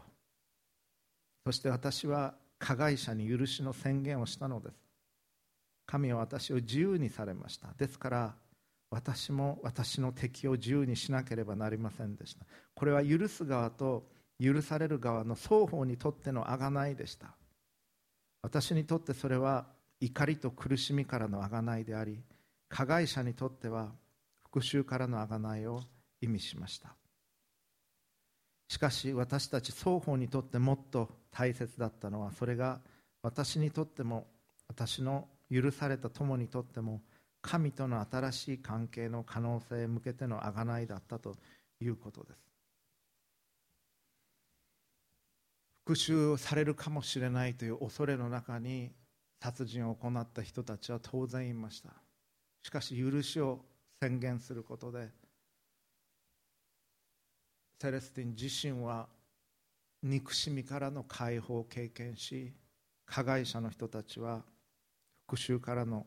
[1.48, 4.76] そして私は加害者に許しの宣言をしたのです。
[5.88, 7.74] 神は私を自由にされました。
[7.80, 8.36] ですから
[8.92, 12.46] 私も私の敵を自由にしなければなりませんでした。
[12.76, 14.06] これは許す側と
[14.40, 17.34] 許される側の双方にとっての贖いでした。
[18.44, 22.22] 私にとってそれは怒りと苦しみからの贖いであり
[22.70, 23.92] 加害者にとっては
[24.44, 25.82] 復讐からの贖いを
[26.22, 26.96] 意味しました。
[28.68, 32.80] しかし私たち双方にとってもっと大切だったのはそれが
[33.24, 34.28] 私にとっても
[34.68, 37.02] 私の許された友にとっても
[37.42, 41.36] 神との新しい関係の可能性へ向けての贖いだったと
[41.82, 42.40] いうことです。
[45.88, 48.92] 復讐されるかもしれないという恐れの中に
[49.42, 51.90] 殺人を行った人たちは当然いました。
[52.62, 53.60] しかし許しを
[54.02, 55.10] 宣言することで
[57.82, 59.08] セレスティン自身は
[60.04, 62.54] 憎しみからの解放を経験し
[63.06, 64.44] 加害者の人たちは
[65.30, 66.06] 復讐からの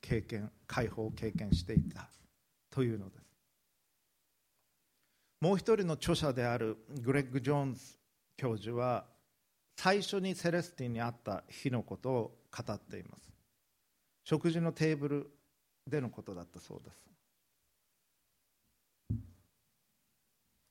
[0.00, 2.08] 経験解放を経験していた
[2.70, 3.22] というのです。
[5.40, 7.80] もう一人の著者であるグレッグ・ジョーンズ
[8.36, 9.04] 教授は
[9.80, 13.30] 最初にセレスティンに会った日のことを語っています。
[14.24, 15.30] 食事のテーブル
[15.86, 17.06] でのことだったそうです。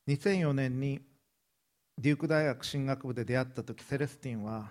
[0.08, 1.00] 2004年に
[1.96, 4.68] デューク大学進学部で出会った時セレスティンは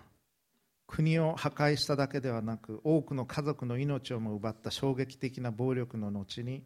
[0.86, 6.62] 国を破壊しただけではなく多くの家族の命をも奪った衝撃的な暴力の後に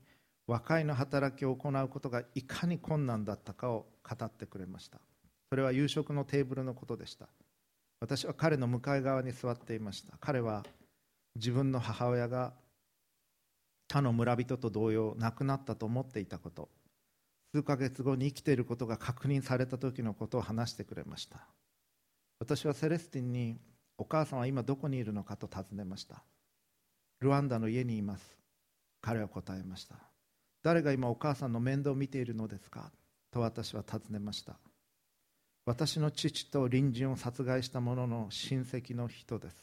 [0.45, 4.99] 和解の働きを行うことがいかに困難だったかを語ってくれました。
[5.49, 7.29] それは夕食のテーブルのことでした。
[8.01, 10.17] 私は彼の向かい側に座っていました。
[10.19, 10.65] 彼は
[11.35, 12.51] 自分の母親が
[13.87, 16.67] 他の村人と同様亡くなったと思っていたこと。
[17.53, 21.47] 数ヶ月後に生きていることが確認された時のことを話してくれました。
[22.39, 23.59] 私はセレスティンに
[23.97, 26.23] お母さんは今どこにいるのかと尋ねました。
[27.19, 28.35] ルワンダの家にいます。
[28.99, 29.95] 彼は答えました。
[30.63, 32.91] 誰が今お母さんの面倒を見ているのですか？
[33.31, 34.55] と私は尋ねました。
[35.65, 39.55] 私の父と隣人を殺害した者の親戚の人です。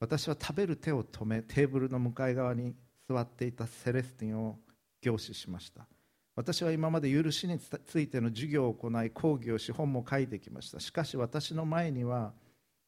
[0.00, 2.74] 私は食べる手を止めテーブルの向かい側に
[3.08, 4.58] 座っていたセレスティンを
[5.02, 5.86] 凝視しました。
[6.34, 10.80] 私は今まで許しについての授業を行い講義をし本も書いてきました。
[10.80, 12.32] しかし私の前には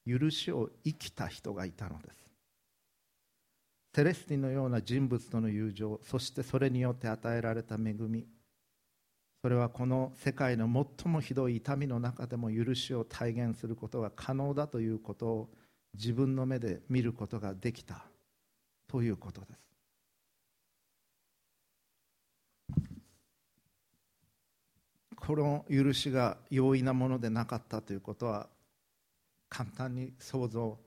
[0.07, 2.23] 許しを生きた人がいたのです。
[3.95, 8.27] セレスティンのような人物との友情そしてそれによって与えられた恵み
[9.43, 15.49] それはこの世界の最もひどい痛みの中でも許しを体現することが可能だということを
[15.95, 18.07] 自分の目で見ることができた。
[18.87, 19.59] ということです。
[25.17, 28.49] この許しが容易なものでなかったということは
[29.49, 30.79] 簡単に想像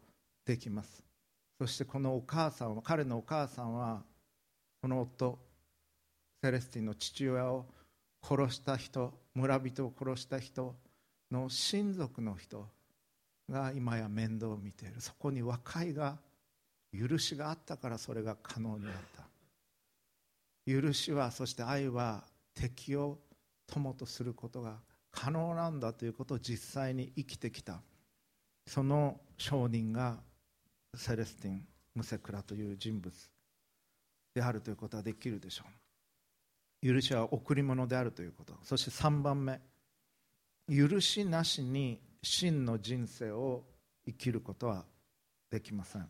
[0.46, 1.04] できます。
[1.58, 4.04] そしてこのお母さんは彼のお母さんは
[4.82, 5.40] この夫
[6.44, 7.66] セレスティンの父親を
[8.28, 10.76] 殺した人村人を殺した人
[11.32, 12.68] の親族の人
[13.50, 14.96] が今や面倒を見ている。
[15.00, 16.18] そこに和解が
[16.98, 19.26] 許しがあったからそれが可能になった。
[20.66, 22.24] 許しはそして愛は
[22.56, 23.20] 敵を
[23.68, 24.78] 友とすることが
[25.12, 27.82] 可能なんだということを実際に生きてきた。
[28.66, 30.18] その証人が
[30.96, 33.14] セレスティン・ムセクラという人物
[34.34, 35.85] であるということはできるでしょう。
[36.86, 38.54] 許しは贈り物であるということ。
[38.62, 39.60] そして3番目。
[40.70, 43.64] 許しなしに真の人生を
[44.06, 44.86] 生きることは
[45.50, 46.08] できません。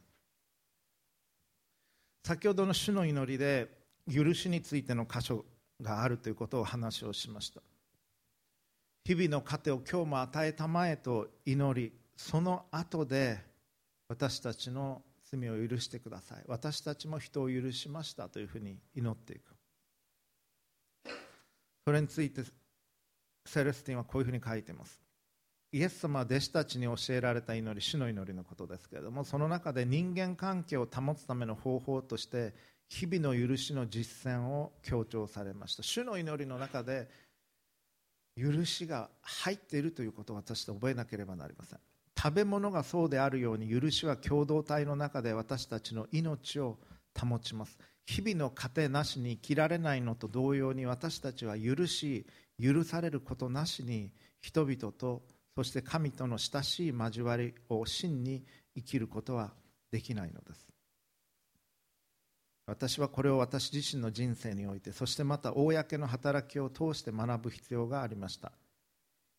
[2.26, 3.70] 先ほどの主の祈りで
[4.14, 5.46] 許しについての箇所
[5.82, 7.62] があるということを話をしました。
[9.06, 13.40] 日々の糧を今日も与えたまえと祈りその後で
[14.10, 16.44] 私たちの罪を許してください。
[16.48, 19.55] 私たちも人を許しましたというふうに祈っていく。
[21.86, 22.42] それについて
[23.46, 25.00] セレスティンはこういうふうに書いています。
[25.72, 32.54] イエス様は弟子たちに教えられた祈り主の祈りのことですけれどもその中で人間関係を保つための方法として
[32.88, 35.84] 日々の許しの実践を強調されました。
[35.84, 37.10] 主の祈りの中で
[38.38, 41.80] 許しが入っているということを私と覚えなければなりません。
[42.18, 46.78] 食べ物がそうであるように許しは共同体の中で私たちの命を
[47.20, 47.78] 保ちます。
[48.06, 52.26] 日々の糧なしに生きられないのと同様に私たちは許し
[52.62, 55.24] 許されることなしに人々と
[55.56, 58.44] そして神との親しい交わりを真に
[58.76, 59.54] 生きることは
[59.92, 60.68] できないのです。
[62.68, 68.52] 私はこれを私自身の人生においてそしてまた公の働きを通して学ぶ必要がありました。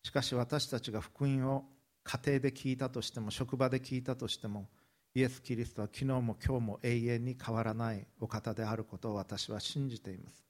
[0.03, 1.65] しかし私たちが福音を
[2.03, 4.69] 家庭で聞いたとしても職場で聞いたとしても
[5.17, 10.45] イエス・キリストは昨日も今日も永遠に変わらないお方であることを私は信じています。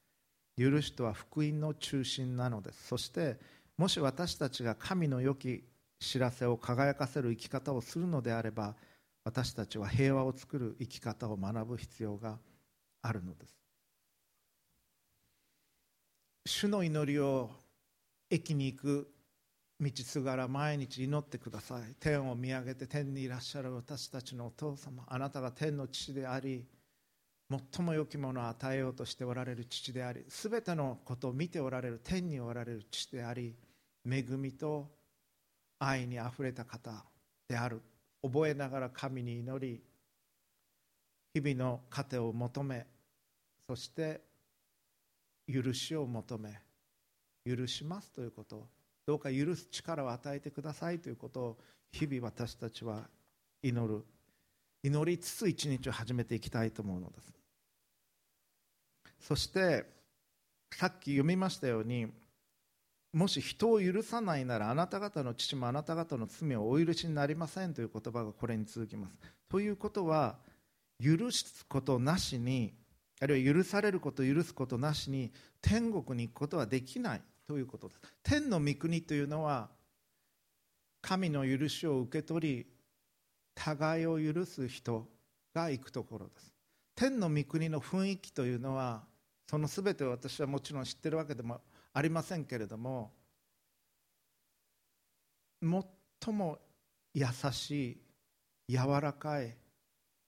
[0.58, 2.86] 許しとは福音の中心なのです。
[2.88, 3.38] そして
[3.78, 5.64] もし私たちが神の良き
[5.98, 8.74] 知らせを輝かせる生き方をするのであれば
[9.24, 12.38] 私たちは平和を作る生き方を学ぶ必要が
[13.00, 13.56] あるのです。
[16.44, 17.48] 主の祈りを
[18.28, 19.10] 駅に行く
[19.80, 21.94] 道すがら毎日祈ってください。
[22.00, 25.04] 天を見上げて天にいらっしゃる私たちのお父様。
[25.06, 26.66] あなたが天の父であり
[27.48, 33.54] 最も良きものを与えようとしておられる父でありすべてのことを見ておられる天におられる父であり
[34.04, 34.90] 恵みと
[35.78, 37.04] 愛にあふれた方
[37.48, 37.80] である。
[38.22, 39.80] 覚えながら神に祈り
[41.34, 42.86] 日々の糧を求め
[43.68, 44.22] そして
[45.46, 46.60] 許しを求め
[47.46, 48.66] 許しますということ
[49.08, 51.56] どうか許す力を与えてくださいということを
[51.92, 53.08] 日々私たちは
[53.62, 54.04] 祈る
[54.82, 57.32] 祈りつつ一日を始めていきたいと思うのです。
[59.18, 59.86] そして
[60.74, 62.08] さっき読みましたように
[63.14, 69.16] もし人を許さないならあなた方の父もあなた方の罪をお許しになりませんという言葉がこれに続きます。
[69.48, 70.36] ということは
[71.02, 72.74] 許すことなしに
[73.22, 75.32] あるいは許されること許すことなしに
[75.62, 77.22] 天国に行くことはできない。
[77.48, 79.70] ということです天の御国というのは
[81.00, 82.66] 神の許しを受け取り
[83.54, 85.08] 互いを許す人
[85.54, 86.54] が行くところです。
[86.94, 89.02] 天の御国の雰囲気というのは
[89.48, 91.60] その全てを私はもちろん知ってるわけでも
[91.92, 93.12] ありませんけれども
[95.62, 96.58] 最も
[97.14, 97.98] 優し
[98.68, 99.56] い柔らかい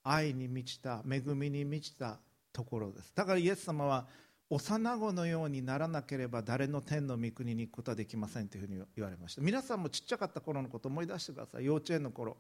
[0.03, 2.19] 愛に満ちた恵みに満ちた
[2.53, 3.13] ところです。
[3.15, 4.07] だからイエス様は
[4.51, 9.43] 幼子のようにならなければ誰の天の御国に行くことはできませんというふうに言われました。
[9.43, 11.65] 皆さんもちっちゃかった頃のこと思い出してください。
[11.65, 12.37] 幼稚園の頃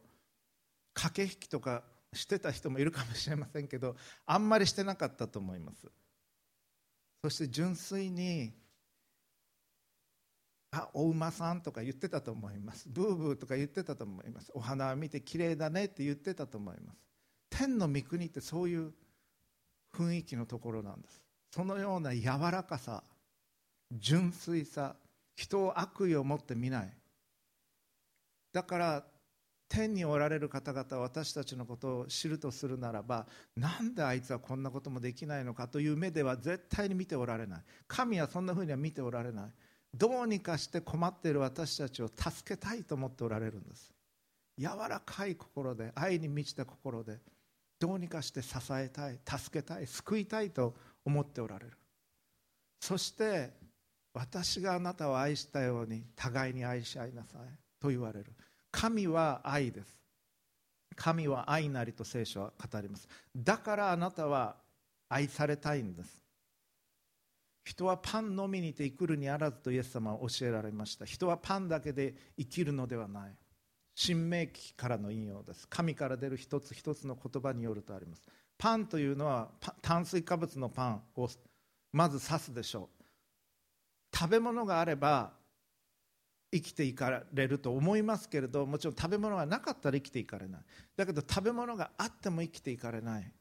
[0.92, 3.94] 駆け引きとかしてた人もいるかもしれませんけど
[4.26, 5.86] あんまりしてなかったと思います。
[7.22, 8.52] そして純粋に
[10.72, 16.98] あお馬さんとか言ってたと思いますブーブーとか言ってたと思いますお花を見て綺麗だねって言ってたと思います。
[17.50, 18.92] 天の御国ってそういう
[19.94, 21.29] 雰囲気のところなんです。
[21.50, 23.02] そのような柔らかさ
[23.92, 24.94] 純粋さ
[25.34, 26.92] 人を悪意を持って見ない。
[28.52, 29.04] だから
[29.68, 33.26] 天におられる方々は私たちのことを知るとするならば
[33.56, 37.62] なんであいつはこんなこともできないのかという目では絶対に見ておられない。
[37.86, 39.50] 神はそんなふうには見ておられない。
[39.94, 43.92] どうにかして困っている私たちを助けたいと思っておられるんです。
[44.58, 47.18] 柔らかい心で愛に満ちた心で
[47.78, 50.74] どうにかして支えたい助けたい救いたいと
[51.04, 51.72] 思っておられる。
[52.80, 53.50] そして
[54.12, 57.40] 私があなたを愛したように互いに愛し合いなさい。
[57.80, 58.32] と言われる。
[58.70, 59.98] 神は愛です。
[60.96, 63.08] 神は愛なりと聖書は語ります。
[63.34, 64.56] だからあなたは
[65.08, 66.20] 愛されたいんです。
[67.64, 71.04] 人はパンのみにて生くるにあらずとイエス様は教えられました。
[71.04, 73.36] 人はパンだけで生きるのではない。
[73.94, 75.68] 新明記からの引用です。
[75.68, 78.22] 神から出る一つ一つの言葉によるとあります。
[78.60, 79.48] パンというのは
[79.80, 81.30] 炭水化物のパンを
[81.92, 83.04] まず指すでしょう。
[84.14, 85.32] 食べ物があれば
[86.52, 90.60] 生きていかれると思いますけれどもちろん食べ物がなかったら生きていかれない。
[90.94, 93.32] だけど食べ物があっても生きていかれない。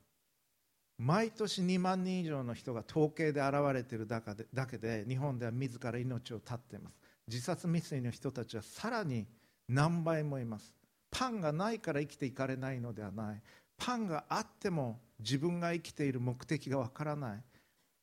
[0.97, 6.97] 毎年2万人以上の人が統計で現れているだけで日本では自ら命を絶っています。
[7.27, 9.27] 自殺未遂の人たちはさらに
[9.67, 10.73] 何倍もいます。
[11.11, 13.41] パンがないから生きていかれないのではない。
[13.79, 17.43] パンがあっても自分が生きている目的がわからない。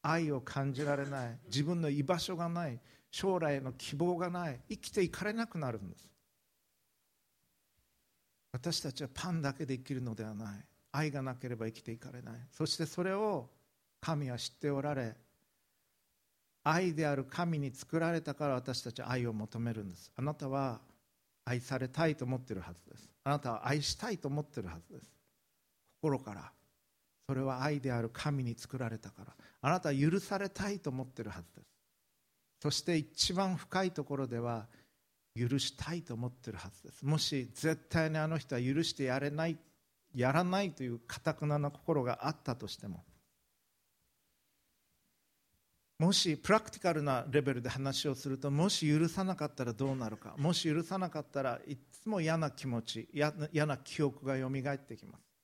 [0.02, 1.38] 愛を感じられない。
[1.46, 2.80] 自分の居場所がない。
[3.10, 4.60] 将来の希望がない。
[4.68, 6.08] 生きていかれなくなるんです。
[8.52, 10.64] 私たちはパンだけで生きるのではない。
[10.92, 12.34] 愛がなければ生きていかれない。
[12.50, 13.50] そしてそれを
[14.00, 15.14] 神は知っておられ。
[16.64, 20.10] 愛である神に作られたから私たちは愛を求めるんです。
[20.16, 20.80] あなたは
[21.44, 23.08] 愛されたいと思ってるはずです。
[23.24, 25.15] あなたは愛したいと思ってるはずです。
[26.00, 26.52] 心から
[27.28, 31.66] それは愛である神に作られたからあなたは許されたいと思ってるはずです。
[32.62, 34.66] そして一番深いところでは
[35.36, 37.04] 許したいと思ってるはずです。
[37.04, 39.56] もし絶対にあの人は許してやれない
[40.14, 43.04] やらないというかたくなな心があったとしても
[45.98, 55.35] もしプラクティカルなレベルで話をするともし許さなかったらどうなるかもし許さなかったらいつも嫌な気持ち嫌な記憶がよみがえってきます。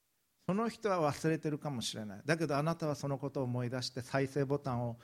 [0.47, 2.21] その人は忘れてるかもしれない。
[2.25, 4.97] だけどあなたはそのことを思い出して再生ボタンを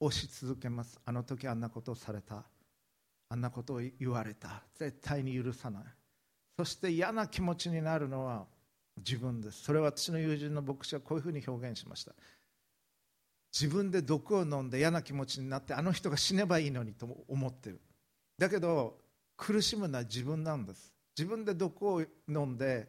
[0.00, 0.98] 押し続けます。
[1.04, 2.44] あの時あんなことをされた。
[3.28, 4.62] あんなことを言われた。
[4.74, 5.84] 絶対に許さない。
[6.58, 8.46] そして嫌な気持ちになるのは
[8.96, 9.64] 自分です。
[9.64, 12.12] それは私の友人の牧師はこういうふうに表現しました。
[13.52, 17.80] 自分で毒を飲んで嫌な気持ちになってあの人が死ねばいいのにと思ってる。
[18.38, 18.98] だけど
[19.36, 20.92] 苦しむのは自分なんです。
[21.16, 22.88] 自分で毒を飲んで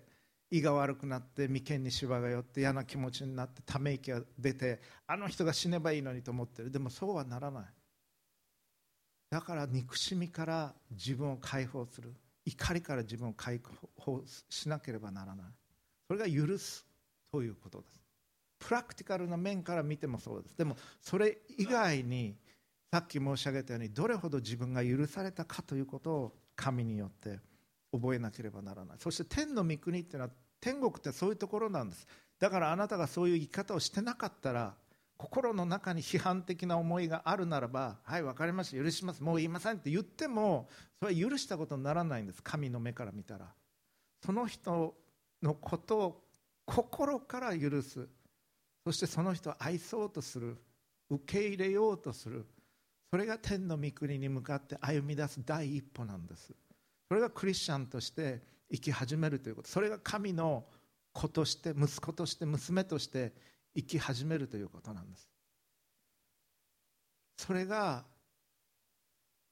[0.50, 6.72] 胃が悪くなって眉間にしわが寄って嫌な気持ちになってため息が出てあの人が死ねばいいのにと思ってる。
[6.72, 7.64] でもそうはならない。
[9.30, 12.14] だから憎しみから自分を解放する。
[12.46, 13.60] 怒りから自分を解
[13.98, 15.46] 放しなければならない。
[16.08, 16.86] それが許す
[17.30, 17.98] ということです。
[18.60, 20.58] プラクティカルな面から見てもそうです。
[20.58, 22.38] でもそれ以外に
[22.90, 27.40] さっき申し上げたようにどれほど自分が許されたかということを神によって
[27.92, 28.98] 覚えなければならない。
[29.00, 32.08] そして天の御国っていうのは天国ってそういうところなんです。
[32.40, 34.76] だからあなたがそういう生き方をしてなかったら
[35.18, 39.24] 心の中に批判的な思いがあるならばはい分かりました許します。
[39.24, 40.70] もう言いませんって言っても
[41.00, 42.44] それは許したことにならないんです。
[42.44, 43.48] 神の目から見たら。
[44.24, 44.96] その人
[45.42, 46.24] のことを
[46.66, 48.08] 心から許す。
[48.86, 50.58] そしてその人を愛そうとする。
[51.10, 52.46] 受け入れようとする。
[53.10, 56.54] それが天の御国に向かって歩み出す第一歩なんです。
[57.08, 58.42] それがクリスチャンとして
[58.72, 59.70] 生き始めるということ。
[59.70, 60.66] それが神の
[61.18, 63.34] 子として息子として娘として
[63.76, 65.28] 生き始めるということなんです
[67.38, 68.04] それが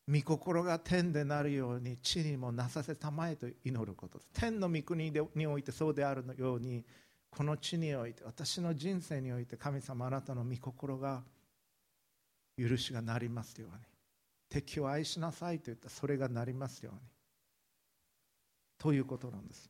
[0.08, 6.84] 御心が天でなるように地にもなさせたまえと祈ること天の御国においてそうであるように
[7.32, 11.24] この地において私の人生において神様あなたの御心が
[12.58, 13.84] 許しがなりますように
[14.50, 17.00] 敵を愛しなさいと言ったそれがなりますように
[18.78, 19.70] ということなんです。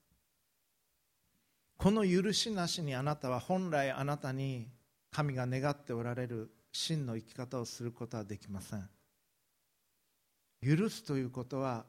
[1.77, 4.69] この許しなしにあなたは本来あなたに
[5.11, 8.89] 神が願っておられる真の生き方をすることはできません。
[10.61, 11.85] 許すということは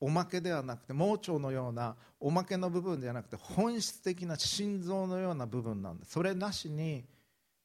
[0.00, 6.12] おまけではなくて盲腸のようなおまけの部分ではなくて本質的な心臓のような部分なんです。
[6.12, 7.04] それなしに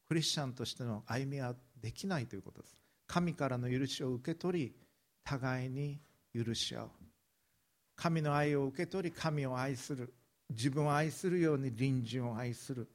[0.08, 2.78] クリスチャンとしての歩みはできないということです。
[3.08, 4.76] 神からの許しを受け取り
[5.24, 6.00] 互いに
[6.34, 6.90] 許し合う。
[8.02, 10.12] 神の愛を受け取り神を愛する。
[10.50, 12.90] 自分を愛するように隣人を愛する。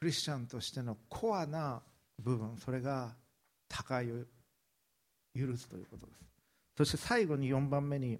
[0.00, 1.80] クリスチャンとしてのコアな
[2.18, 2.56] 部分。
[2.56, 3.14] それが
[3.68, 4.14] 互いを
[5.36, 6.18] 許すということです。
[6.78, 8.18] そして最後に4番目に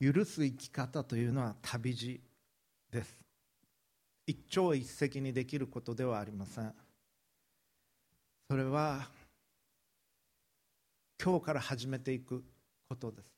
[0.00, 2.20] 許す生き方というのは旅路
[2.90, 3.16] です。
[4.26, 6.74] 一朝一夕にできることではありません。
[8.50, 9.08] それは
[11.22, 12.42] 今日から始めていく
[12.88, 13.33] ことです。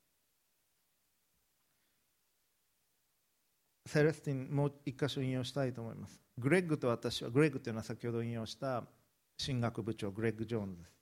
[3.86, 6.20] セレスティンもう一箇所引用したいと思います。
[6.38, 8.84] グレッグと私はグレッグというのは先ほど引用した
[9.38, 10.82] 進学部長グレッグ・ジョーンズ。
[10.82, 10.96] です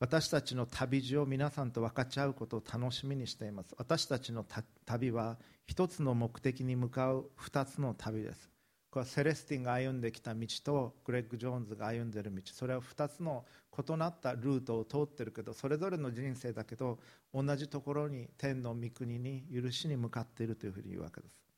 [0.00, 3.74] 私たちの旅路を皆さんと分かち合うことを楽しみにしています。
[3.78, 4.44] 私たちの
[4.84, 8.50] 旅は一つの目的に向かう二つの旅です。
[8.90, 12.42] これはセレスティンが歩んできた道とグレッグ・ジョーンズが歩んでいる道。
[12.46, 13.44] それは2つの
[13.78, 16.98] 異なったルートを通ってるけどそれぞれの人生だけど
[17.32, 21.49] 同じところに天の御国に許しに向かっているというふうに言うわけです。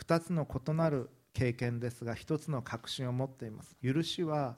[0.00, 3.76] 2つの異なる経験ですが1つの確信を持っています。
[3.82, 4.56] 許しは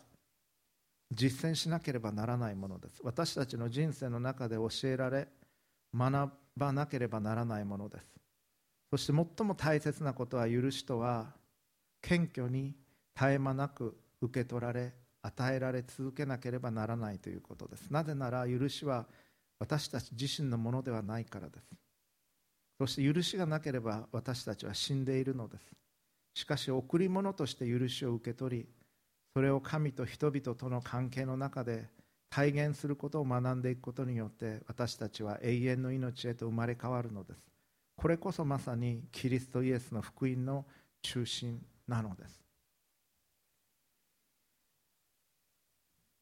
[1.11, 3.01] 実践しなければならないものです。
[3.03, 5.29] 私たちの人生の中で教えられ
[5.95, 8.13] 学ばなければならないものです。
[8.91, 11.35] そして最も大切なことは許しとは
[12.01, 12.75] 謙虚に
[13.15, 17.91] 絶え間なく受け取られ与えられ続けなければならないということです。
[17.91, 19.07] なぜなら許しは
[19.59, 21.88] 私たち自身のものではないからです。
[22.79, 25.73] そして許しがなければ私たちは死んでいるのです。
[26.35, 28.69] しかし贈り物として許しを受け取り
[29.35, 31.89] それを神と人々との関係の中で
[32.31, 37.41] 体現することを学んでいくことによって私たちは永遠の命へと生まれ変わるのです。
[37.97, 40.65] これこそまさにキリストイエスの福音の
[41.03, 42.45] 中心なのです。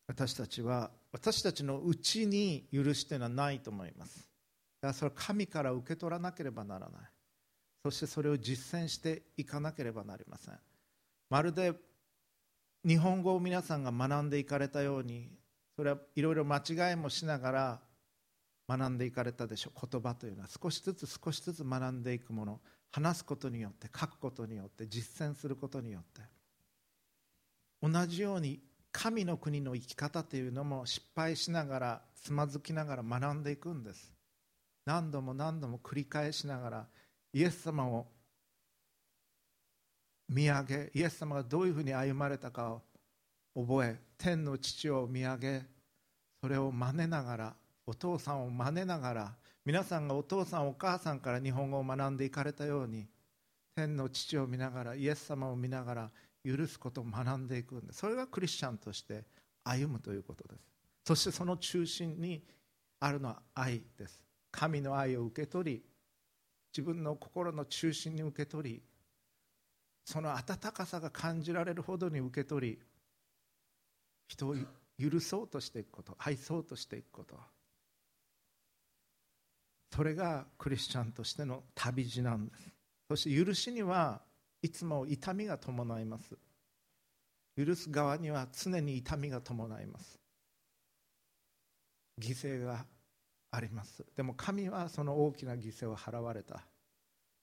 [0.07, 4.29] 私たちは私たちのうちに許しというのはないと思います。
[4.81, 7.01] だからそれは神から受け取らなければならない。
[7.85, 10.59] そしてそれを実践していかなければなりません。
[11.31, 11.75] まるで
[12.85, 15.31] 日本語を皆さんが学んでいかれたように
[15.77, 17.81] それはいろいろ間違いもしながら
[18.69, 19.89] 学んでいかれたでしょう。
[19.91, 20.49] 言葉というのは。
[20.49, 22.61] 少しずつ少しずつ学んでいくもの。
[22.91, 26.23] 話すことによって書くことによって実践することによって。
[27.83, 28.61] 同じように
[28.91, 34.16] 神の国の生き方というのも失敗しながらつまずきながら学んでいくんです。
[34.87, 36.87] 何度も何度も繰り返しながら
[37.33, 38.07] イエス様を
[40.29, 42.83] 見上げイエス様がどういうふうに歩まれたかを
[43.55, 45.63] 覚え天の父を見上げ
[46.41, 47.55] それを真似ながら
[47.87, 49.35] お父さんを真似ながら
[49.65, 53.07] 皆さんがお父さんお母さんから日本語を学んでいかれたように
[53.75, 56.11] 天の父を見ながらイエス様を見ながら
[56.45, 59.25] 許すことを学んでいくんでそれがクリスチャンとして
[59.65, 60.61] 歩むということです。
[61.05, 62.43] そしてその中心に
[63.01, 64.26] あるのは愛です。
[64.57, 65.83] 神の愛を受け取り
[66.73, 68.83] 自分の心の中心に受け取り
[70.05, 72.79] その温かさが感じられるほどに受け取り
[74.29, 74.55] 人を
[74.99, 77.37] 許そうとしていくこと愛そうとしていくこと。
[79.95, 82.69] それがクリスチャンとしての旅路なんです。
[83.09, 84.21] そして許しには
[84.63, 86.37] いつも痛みが伴います。
[87.57, 90.19] 許す側には常に痛みが伴います。
[92.21, 92.85] 犠牲が
[93.51, 94.05] あります。
[94.17, 96.63] でも神はその大きな犠牲を払われた。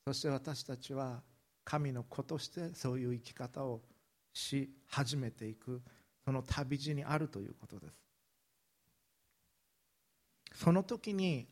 [0.05, 1.21] そして私たちは
[1.63, 3.81] 神の子としてそういう生き方を
[4.33, 5.81] し始めていく。
[6.25, 8.03] その旅路にあるということです。
[10.53, 11.47] その時に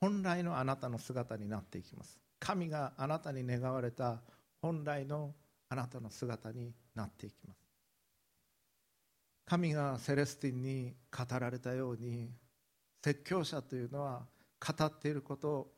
[0.00, 2.18] 本来のあなたの姿になっていきます。
[2.40, 4.20] 神があなたに願われた
[4.60, 5.34] 本来の
[5.68, 7.64] あなたの姿になっていきます。
[9.46, 12.30] 神がセレスティンに語られたように
[13.04, 14.22] 説教者というのは
[14.66, 15.70] 語っていること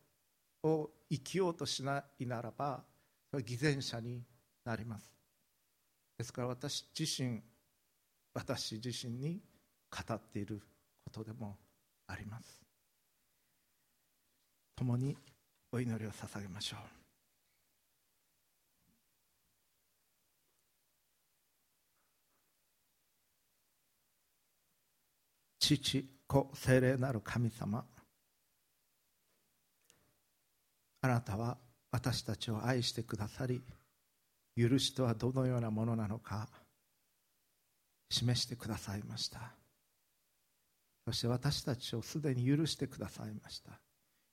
[0.62, 2.84] を生きようとしないならば
[3.44, 4.22] 偽善者に
[4.64, 5.12] なります。
[6.16, 7.42] ですから私自身
[8.32, 9.40] 私自身に
[9.90, 10.62] 語っている
[11.04, 11.56] ことでも
[12.06, 12.60] あります。
[14.76, 15.16] 共に
[15.72, 16.80] お祈りを捧げましょう。
[25.58, 27.84] 父子精霊なる神様。
[31.02, 31.58] あなたは
[31.90, 33.62] 私たちを愛してくださり
[34.56, 36.48] 許しとはどのようなものなのか
[38.10, 39.52] 示してくださいました。
[41.04, 43.80] そして私たちをすでに許してくださいました。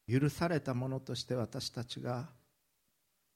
[0.08, 2.30] 許されたものとして私たちが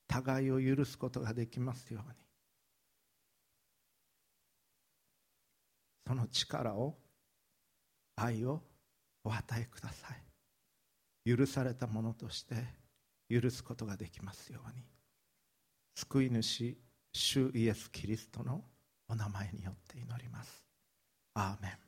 [0.08, 2.16] 互いを許すことができますように。
[6.08, 6.98] その力を
[8.18, 8.62] 愛を
[9.24, 11.36] お与えください。
[11.38, 12.56] 許されたものとして
[13.30, 14.84] 許すことができますように。
[15.96, 16.78] 救い主
[17.14, 18.64] 主イエス・キリストの
[19.08, 20.64] お名前によって祈ります。
[21.34, 21.87] アーメン。